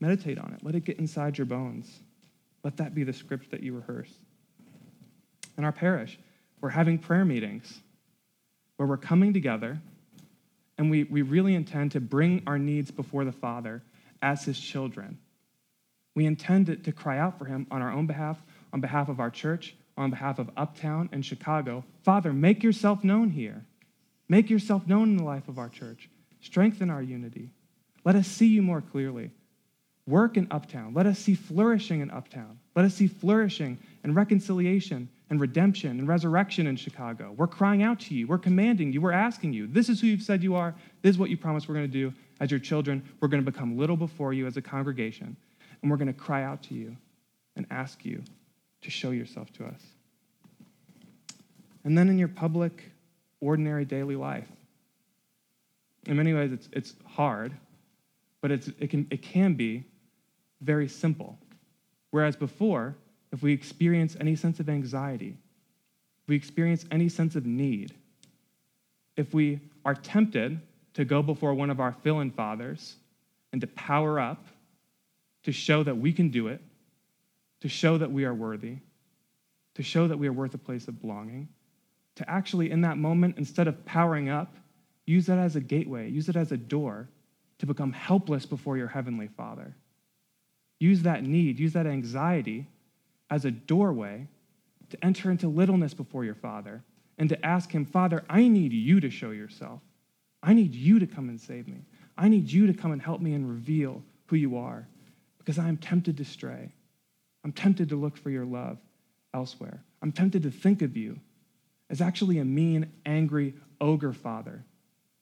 Meditate 0.00 0.38
on 0.38 0.52
it. 0.52 0.64
Let 0.64 0.74
it 0.74 0.84
get 0.84 0.98
inside 0.98 1.36
your 1.38 1.46
bones. 1.46 2.00
Let 2.64 2.78
that 2.78 2.94
be 2.94 3.04
the 3.04 3.12
script 3.12 3.50
that 3.50 3.62
you 3.62 3.74
rehearse. 3.74 4.12
In 5.58 5.64
our 5.64 5.72
parish, 5.72 6.18
we're 6.60 6.70
having 6.70 6.98
prayer 6.98 7.24
meetings 7.24 7.80
where 8.76 8.88
we're 8.88 8.96
coming 8.96 9.32
together 9.32 9.80
and 10.78 10.90
we, 10.90 11.04
we 11.04 11.22
really 11.22 11.54
intend 11.54 11.92
to 11.92 12.00
bring 12.00 12.42
our 12.46 12.58
needs 12.58 12.90
before 12.90 13.24
the 13.24 13.32
Father 13.32 13.82
as 14.22 14.44
his 14.44 14.58
children. 14.58 15.18
We 16.14 16.26
intend 16.26 16.66
to, 16.66 16.76
to 16.76 16.92
cry 16.92 17.18
out 17.18 17.38
for 17.38 17.44
him 17.44 17.66
on 17.70 17.82
our 17.82 17.92
own 17.92 18.06
behalf, 18.06 18.42
on 18.72 18.80
behalf 18.80 19.08
of 19.08 19.20
our 19.20 19.30
church, 19.30 19.76
on 19.96 20.10
behalf 20.10 20.38
of 20.38 20.50
Uptown 20.56 21.08
and 21.12 21.24
Chicago. 21.24 21.84
Father, 22.02 22.32
make 22.32 22.62
yourself 22.62 23.04
known 23.04 23.30
here. 23.30 23.64
Make 24.28 24.50
yourself 24.50 24.86
known 24.86 25.10
in 25.10 25.16
the 25.16 25.24
life 25.24 25.48
of 25.48 25.58
our 25.58 25.68
church. 25.68 26.08
Strengthen 26.40 26.90
our 26.90 27.02
unity. 27.02 27.50
Let 28.04 28.16
us 28.16 28.26
see 28.26 28.46
you 28.46 28.62
more 28.62 28.80
clearly. 28.80 29.30
Work 30.06 30.36
in 30.36 30.46
Uptown. 30.50 30.94
Let 30.94 31.06
us 31.06 31.18
see 31.18 31.34
flourishing 31.34 32.00
in 32.00 32.10
Uptown. 32.10 32.58
Let 32.74 32.84
us 32.84 32.94
see 32.94 33.08
flourishing 33.08 33.78
and 34.06 34.14
reconciliation 34.14 35.08
and 35.30 35.40
redemption 35.40 35.98
and 35.98 36.06
resurrection 36.06 36.68
in 36.68 36.76
Chicago. 36.76 37.34
We're 37.36 37.48
crying 37.48 37.82
out 37.82 37.98
to 38.02 38.14
you. 38.14 38.28
We're 38.28 38.38
commanding 38.38 38.92
you. 38.92 39.00
We're 39.00 39.10
asking 39.10 39.52
you. 39.52 39.66
This 39.66 39.88
is 39.88 40.00
who 40.00 40.06
you've 40.06 40.22
said 40.22 40.44
you 40.44 40.54
are. 40.54 40.76
This 41.02 41.10
is 41.10 41.18
what 41.18 41.28
you 41.28 41.36
promised 41.36 41.68
we're 41.68 41.74
going 41.74 41.90
to 41.90 41.92
do 41.92 42.14
as 42.38 42.52
your 42.52 42.60
children. 42.60 43.02
We're 43.18 43.26
going 43.26 43.44
to 43.44 43.50
become 43.50 43.76
little 43.76 43.96
before 43.96 44.32
you 44.32 44.46
as 44.46 44.56
a 44.56 44.62
congregation. 44.62 45.36
And 45.82 45.90
we're 45.90 45.96
going 45.96 46.06
to 46.06 46.12
cry 46.12 46.44
out 46.44 46.62
to 46.64 46.74
you 46.74 46.96
and 47.56 47.66
ask 47.68 48.04
you 48.04 48.22
to 48.82 48.90
show 48.92 49.10
yourself 49.10 49.52
to 49.54 49.64
us. 49.64 49.80
And 51.82 51.98
then 51.98 52.08
in 52.08 52.16
your 52.16 52.28
public, 52.28 52.84
ordinary 53.40 53.84
daily 53.84 54.14
life, 54.14 54.46
in 56.06 56.16
many 56.16 56.32
ways 56.32 56.52
it's, 56.52 56.68
it's 56.72 56.94
hard, 57.06 57.52
but 58.40 58.52
it's, 58.52 58.68
it, 58.78 58.88
can, 58.88 59.08
it 59.10 59.20
can 59.20 59.54
be 59.54 59.82
very 60.60 60.86
simple. 60.86 61.36
Whereas 62.12 62.36
before, 62.36 62.94
if 63.32 63.42
we 63.42 63.52
experience 63.52 64.16
any 64.20 64.36
sense 64.36 64.60
of 64.60 64.68
anxiety, 64.68 65.36
if 66.22 66.28
we 66.28 66.36
experience 66.36 66.84
any 66.90 67.08
sense 67.08 67.36
of 67.36 67.46
need, 67.46 67.94
if 69.16 69.32
we 69.32 69.60
are 69.84 69.94
tempted 69.94 70.60
to 70.94 71.04
go 71.04 71.22
before 71.22 71.54
one 71.54 71.70
of 71.70 71.80
our 71.80 71.92
fill 71.92 72.20
in 72.20 72.30
fathers 72.30 72.96
and 73.52 73.60
to 73.60 73.66
power 73.68 74.18
up, 74.18 74.46
to 75.44 75.52
show 75.52 75.82
that 75.82 75.96
we 75.96 76.12
can 76.12 76.30
do 76.30 76.48
it, 76.48 76.60
to 77.60 77.68
show 77.68 77.98
that 77.98 78.10
we 78.10 78.24
are 78.24 78.34
worthy, 78.34 78.78
to 79.74 79.82
show 79.82 80.08
that 80.08 80.18
we 80.18 80.26
are 80.26 80.32
worth 80.32 80.54
a 80.54 80.58
place 80.58 80.88
of 80.88 81.00
belonging, 81.00 81.48
to 82.16 82.28
actually, 82.28 82.70
in 82.70 82.80
that 82.80 82.96
moment, 82.96 83.36
instead 83.36 83.68
of 83.68 83.84
powering 83.84 84.28
up, 84.28 84.56
use 85.04 85.26
that 85.26 85.38
as 85.38 85.54
a 85.54 85.60
gateway, 85.60 86.08
use 86.08 86.28
it 86.28 86.36
as 86.36 86.50
a 86.50 86.56
door 86.56 87.08
to 87.58 87.66
become 87.66 87.92
helpless 87.92 88.46
before 88.46 88.76
your 88.76 88.88
heavenly 88.88 89.28
Father. 89.28 89.74
Use 90.78 91.02
that 91.02 91.22
need, 91.22 91.58
use 91.58 91.74
that 91.74 91.86
anxiety 91.86 92.66
as 93.30 93.44
a 93.44 93.50
doorway 93.50 94.26
to 94.90 95.04
enter 95.04 95.30
into 95.30 95.48
littleness 95.48 95.94
before 95.94 96.24
your 96.24 96.34
Father 96.34 96.82
and 97.18 97.28
to 97.28 97.46
ask 97.46 97.70
Him, 97.70 97.84
Father, 97.84 98.24
I 98.28 98.48
need 98.48 98.72
you 98.72 99.00
to 99.00 99.10
show 99.10 99.30
yourself. 99.30 99.80
I 100.42 100.54
need 100.54 100.74
you 100.74 100.98
to 100.98 101.06
come 101.06 101.28
and 101.28 101.40
save 101.40 101.66
me. 101.66 101.78
I 102.16 102.28
need 102.28 102.50
you 102.50 102.66
to 102.66 102.74
come 102.74 102.92
and 102.92 103.02
help 103.02 103.20
me 103.20 103.34
and 103.34 103.48
reveal 103.48 104.02
who 104.26 104.36
you 104.36 104.56
are 104.56 104.86
because 105.38 105.58
I 105.58 105.68
am 105.68 105.76
tempted 105.76 106.16
to 106.18 106.24
stray. 106.24 106.72
I'm 107.44 107.52
tempted 107.52 107.88
to 107.90 107.96
look 107.96 108.16
for 108.16 108.30
your 108.30 108.44
love 108.44 108.78
elsewhere. 109.34 109.82
I'm 110.02 110.12
tempted 110.12 110.42
to 110.44 110.50
think 110.50 110.82
of 110.82 110.96
you 110.96 111.18
as 111.90 112.00
actually 112.00 112.38
a 112.38 112.44
mean, 112.44 112.92
angry 113.04 113.54
ogre 113.80 114.12
father 114.12 114.64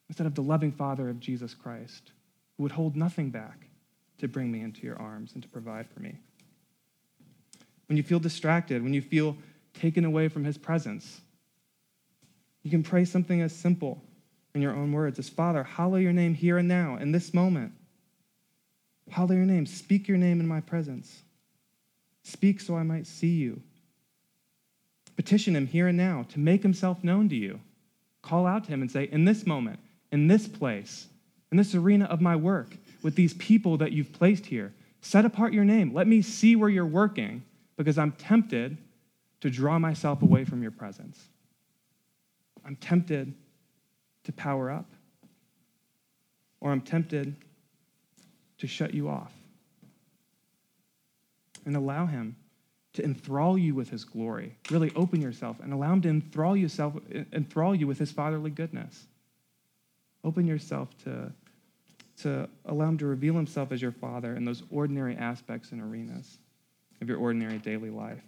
instead 0.09 0.27
of 0.27 0.35
the 0.35 0.43
loving 0.43 0.73
father 0.73 1.09
of 1.09 1.21
Jesus 1.21 1.55
Christ 1.55 2.13
who 2.57 2.63
would 2.63 2.73
hold 2.73 2.97
nothing 2.97 3.31
back, 3.31 3.67
to 4.19 4.29
bring 4.29 4.51
me 4.51 4.61
into 4.61 4.87
your 4.87 5.01
arms 5.01 5.33
and 5.35 5.43
to 5.43 5.49
provide 5.49 5.89
for 5.89 6.01
me. 6.01 6.19
When 7.87 7.97
you 7.97 8.03
feel 8.03 8.19
distracted, 8.19 8.83
when 8.83 8.95
you 8.95 9.03
feel 9.03 9.37
taken 9.75 10.05
away 10.05 10.29
from 10.29 10.45
his 10.45 10.57
presence, 10.57 11.21
you 12.63 12.71
can 12.71 12.83
pray 12.83 13.05
something 13.05 13.43
as 13.43 13.55
simple 13.55 14.03
in 14.55 14.63
your 14.63 14.75
own 14.75 14.93
words 14.93 15.19
as 15.19 15.29
Father, 15.29 15.63
hallow 15.65 15.97
your 15.97 16.13
name 16.13 16.35
here 16.35 16.59
and 16.59 16.69
now, 16.69 16.97
in 16.97 17.13
this 17.13 17.35
moment. 17.35 17.73
Hallow 19.11 19.35
your 19.35 19.45
name. 19.45 19.67
Speak 19.67 20.09
your 20.09 20.17
name 20.17 20.41
in 20.41 20.47
my 20.47 20.61
presence. 20.61 21.23
Speak 22.23 22.61
so 22.61 22.77
I 22.77 22.83
might 22.83 23.07
see 23.07 23.35
you. 23.35 23.61
Petition 25.17 25.55
him 25.55 25.67
here 25.67 25.89
and 25.89 25.99
now 25.99 26.25
to 26.31 26.41
make 26.41 26.63
himself 26.63 27.05
known 27.05 27.29
to 27.29 27.37
you. 27.37 27.61
Call 28.23 28.47
out 28.47 28.65
to 28.65 28.71
him 28.71 28.81
and 28.81 28.91
say, 28.91 29.09
In 29.13 29.27
this 29.27 29.47
moment, 29.47 29.79
in 30.11 30.27
this 30.27 30.49
place, 30.49 31.07
in 31.51 31.59
this 31.59 31.75
arena 31.75 32.07
of 32.07 32.21
my 32.21 32.35
work, 32.35 32.77
with 33.03 33.15
these 33.15 33.35
people 33.35 33.77
that 33.77 33.93
you've 33.93 34.13
placed 34.13 34.47
here, 34.47 34.73
set 35.03 35.27
apart 35.27 35.53
your 35.53 35.65
name. 35.65 35.93
Let 35.93 36.07
me 36.07 36.23
see 36.23 36.57
where 36.57 36.71
you're 36.71 36.87
working 36.87 37.43
because 37.77 37.99
I'm 37.99 38.13
tempted 38.13 38.79
to 39.41 39.51
draw 39.51 39.79
myself 39.79 40.23
away 40.23 40.45
from 40.45 40.63
your 40.63 40.71
presence. 40.71 41.29
I'm 42.65 42.77
tempted 42.77 43.35
to 44.25 44.33
power 44.33 44.71
up, 44.71 44.91
or 46.61 46.73
I'm 46.73 46.81
tempted 46.81 47.37
to 48.59 48.67
shut 48.67 48.95
you 48.95 49.09
off. 49.09 49.33
And 51.67 51.77
allow 51.77 52.07
Him 52.07 52.37
to 52.95 53.05
enthrall 53.05 53.59
you 53.59 53.75
with 53.75 53.91
His 53.91 54.05
glory. 54.05 54.57
Really 54.71 54.93
open 54.95 55.21
yourself 55.21 55.57
and 55.61 55.73
allow 55.73 55.93
Him 55.93 56.03
to 56.03 56.09
enthrall, 56.09 56.57
yourself, 56.57 56.95
enthrall 57.33 57.75
you 57.75 57.87
with 57.87 57.99
His 57.99 58.13
fatherly 58.13 58.51
goodness. 58.51 59.07
Open 60.23 60.47
yourself 60.47 60.89
to, 61.05 61.33
to 62.23 62.49
allow 62.65 62.89
Him 62.89 62.99
to 62.99 63.07
reveal 63.07 63.35
Himself 63.35 63.73
as 63.73 63.83
your 63.83 63.93
Father 63.93 64.37
in 64.37 64.45
those 64.45 64.63
ordinary 64.71 65.17
aspects 65.17 65.73
and 65.73 65.83
arenas 65.83 66.39
of 67.05 67.09
your 67.09 67.19
ordinary 67.19 67.59
daily 67.59 67.91
life. 67.91 68.23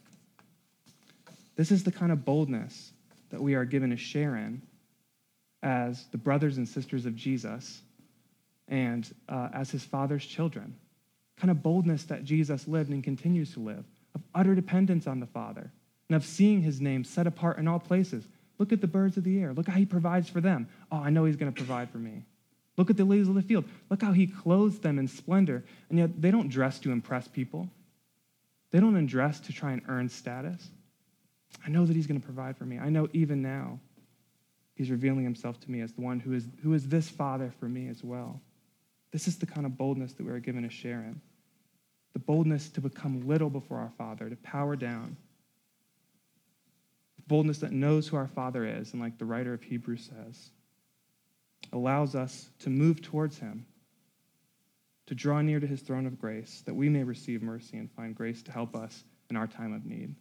This 1.56 1.72
is 1.72 1.82
the 1.82 1.90
kind 1.90 2.12
of 2.12 2.24
boldness 2.24 2.92
that 3.30 3.40
we 3.40 3.54
are 3.54 3.64
given 3.64 3.90
to 3.90 3.96
share 3.96 4.36
in 4.36 4.62
as 5.62 6.04
the 6.12 6.18
brothers 6.18 6.58
and 6.58 6.68
sisters 6.68 7.06
of 7.06 7.16
Jesus 7.16 7.80
and 8.68 9.12
uh, 9.28 9.48
as 9.52 9.70
his 9.70 9.82
father's 9.82 10.24
children. 10.24 10.76
Kind 11.38 11.50
of 11.50 11.62
boldness 11.62 12.04
that 12.04 12.24
Jesus 12.24 12.68
lived 12.68 12.90
and 12.90 13.02
continues 13.02 13.52
to 13.54 13.60
live, 13.60 13.84
of 14.14 14.22
utter 14.34 14.54
dependence 14.54 15.06
on 15.06 15.20
the 15.20 15.26
Father, 15.26 15.70
and 16.08 16.16
of 16.16 16.24
seeing 16.24 16.62
his 16.62 16.80
name 16.80 17.04
set 17.04 17.26
apart 17.26 17.58
in 17.58 17.66
all 17.66 17.78
places. 17.78 18.24
Look 18.58 18.72
at 18.72 18.80
the 18.80 18.86
birds 18.86 19.16
of 19.16 19.24
the 19.24 19.40
air. 19.40 19.52
Look 19.52 19.68
how 19.68 19.78
he 19.78 19.86
provides 19.86 20.28
for 20.28 20.40
them. 20.40 20.68
Oh, 20.90 20.98
I 20.98 21.10
know 21.10 21.24
he's 21.24 21.36
going 21.36 21.52
to 21.52 21.56
provide 21.56 21.90
for 21.90 21.98
me. 21.98 22.22
Look 22.76 22.90
at 22.90 22.96
the 22.96 23.04
lilies 23.04 23.28
of 23.28 23.34
the 23.34 23.42
field. 23.42 23.64
Look 23.90 24.02
how 24.02 24.12
he 24.12 24.26
clothes 24.26 24.78
them 24.78 24.98
in 24.98 25.08
splendor. 25.08 25.64
And 25.88 25.98
yet 25.98 26.20
they 26.20 26.30
don't 26.30 26.48
dress 26.48 26.78
to 26.80 26.92
impress 26.92 27.26
people, 27.28 27.68
they 28.70 28.80
don't 28.80 29.06
dress 29.06 29.40
to 29.40 29.52
try 29.52 29.72
and 29.72 29.82
earn 29.88 30.08
status. 30.08 30.70
I 31.64 31.70
know 31.70 31.86
that 31.86 31.94
he's 31.96 32.06
going 32.06 32.20
to 32.20 32.24
provide 32.24 32.56
for 32.56 32.64
me. 32.64 32.78
I 32.78 32.88
know 32.88 33.08
even 33.12 33.42
now 33.42 33.78
he's 34.74 34.90
revealing 34.90 35.24
himself 35.24 35.60
to 35.60 35.70
me 35.70 35.80
as 35.80 35.92
the 35.92 36.00
one 36.00 36.20
who 36.20 36.32
is, 36.32 36.48
who 36.62 36.74
is 36.74 36.88
this 36.88 37.08
father 37.08 37.52
for 37.58 37.68
me 37.68 37.88
as 37.88 38.02
well. 38.04 38.40
This 39.12 39.28
is 39.28 39.38
the 39.38 39.46
kind 39.46 39.64
of 39.64 39.78
boldness 39.78 40.12
that 40.14 40.26
we 40.26 40.32
are 40.32 40.40
given 40.40 40.62
to 40.64 40.70
share 40.70 41.00
in. 41.00 41.20
The 42.12 42.18
boldness 42.18 42.68
to 42.70 42.80
become 42.80 43.26
little 43.26 43.50
before 43.50 43.78
our 43.78 43.92
Father, 43.96 44.28
to 44.28 44.36
power 44.36 44.74
down. 44.74 45.16
The 47.16 47.22
Boldness 47.26 47.58
that 47.58 47.72
knows 47.72 48.08
who 48.08 48.16
our 48.16 48.26
Father 48.26 48.64
is, 48.64 48.92
and 48.92 49.02
like 49.02 49.18
the 49.18 49.24
writer 49.24 49.52
of 49.52 49.62
Hebrews 49.62 50.10
says, 50.10 50.50
allows 51.72 52.14
us 52.14 52.48
to 52.60 52.70
move 52.70 53.02
towards 53.02 53.38
Him, 53.38 53.66
to 55.06 55.14
draw 55.14 55.40
near 55.40 55.60
to 55.60 55.66
His 55.66 55.80
throne 55.80 56.06
of 56.06 56.18
grace, 56.18 56.62
that 56.66 56.74
we 56.74 56.88
may 56.88 57.04
receive 57.04 57.42
mercy 57.42 57.76
and 57.76 57.90
find 57.90 58.14
grace 58.14 58.42
to 58.42 58.52
help 58.52 58.74
us 58.74 59.04
in 59.30 59.36
our 59.36 59.46
time 59.46 59.72
of 59.72 59.84
need 59.84 60.14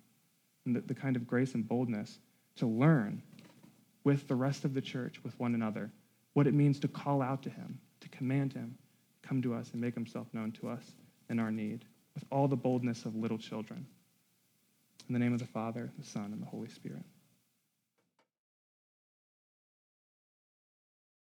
and 0.65 0.76
the, 0.76 0.82
the 0.82 0.95
kind 0.95 1.15
of 1.15 1.28
grace 1.28 1.54
and 1.54 1.67
boldness 1.67 2.19
to 2.58 2.67
learn 2.67 3.21
with 4.04 4.28
the 4.28 4.36
rest 4.36 4.65
of 4.65 4.74
the 4.74 4.82
church, 4.82 5.24
with 5.24 5.38
one 5.39 5.56
another, 5.56 5.91
what 6.34 6.48
it 6.48 6.54
means 6.54 6.80
to 6.80 6.88
call 6.88 7.21
out 7.21 7.43
to 7.43 7.50
him, 7.50 7.80
to 8.02 8.10
command 8.10 8.54
him, 8.54 8.78
come 9.21 9.41
to 9.41 9.54
us 9.54 9.71
and 9.71 9.82
make 9.82 9.93
himself 9.93 10.28
known 10.34 10.52
to 10.52 10.69
us 10.69 10.84
in 11.30 11.39
our 11.39 11.52
need, 11.52 11.86
with 12.13 12.24
all 12.32 12.48
the 12.48 12.56
boldness 12.56 13.06
of 13.06 13.15
little 13.15 13.38
children. 13.38 13.86
In 15.08 15.13
the 15.13 15.19
name 15.19 15.34
of 15.34 15.39
the 15.39 15.48
Father, 15.48 15.91
the 15.98 16.06
Son, 16.06 16.32
and 16.32 16.41
the 16.41 16.45
Holy 16.45 16.69
Spirit. 16.69 17.04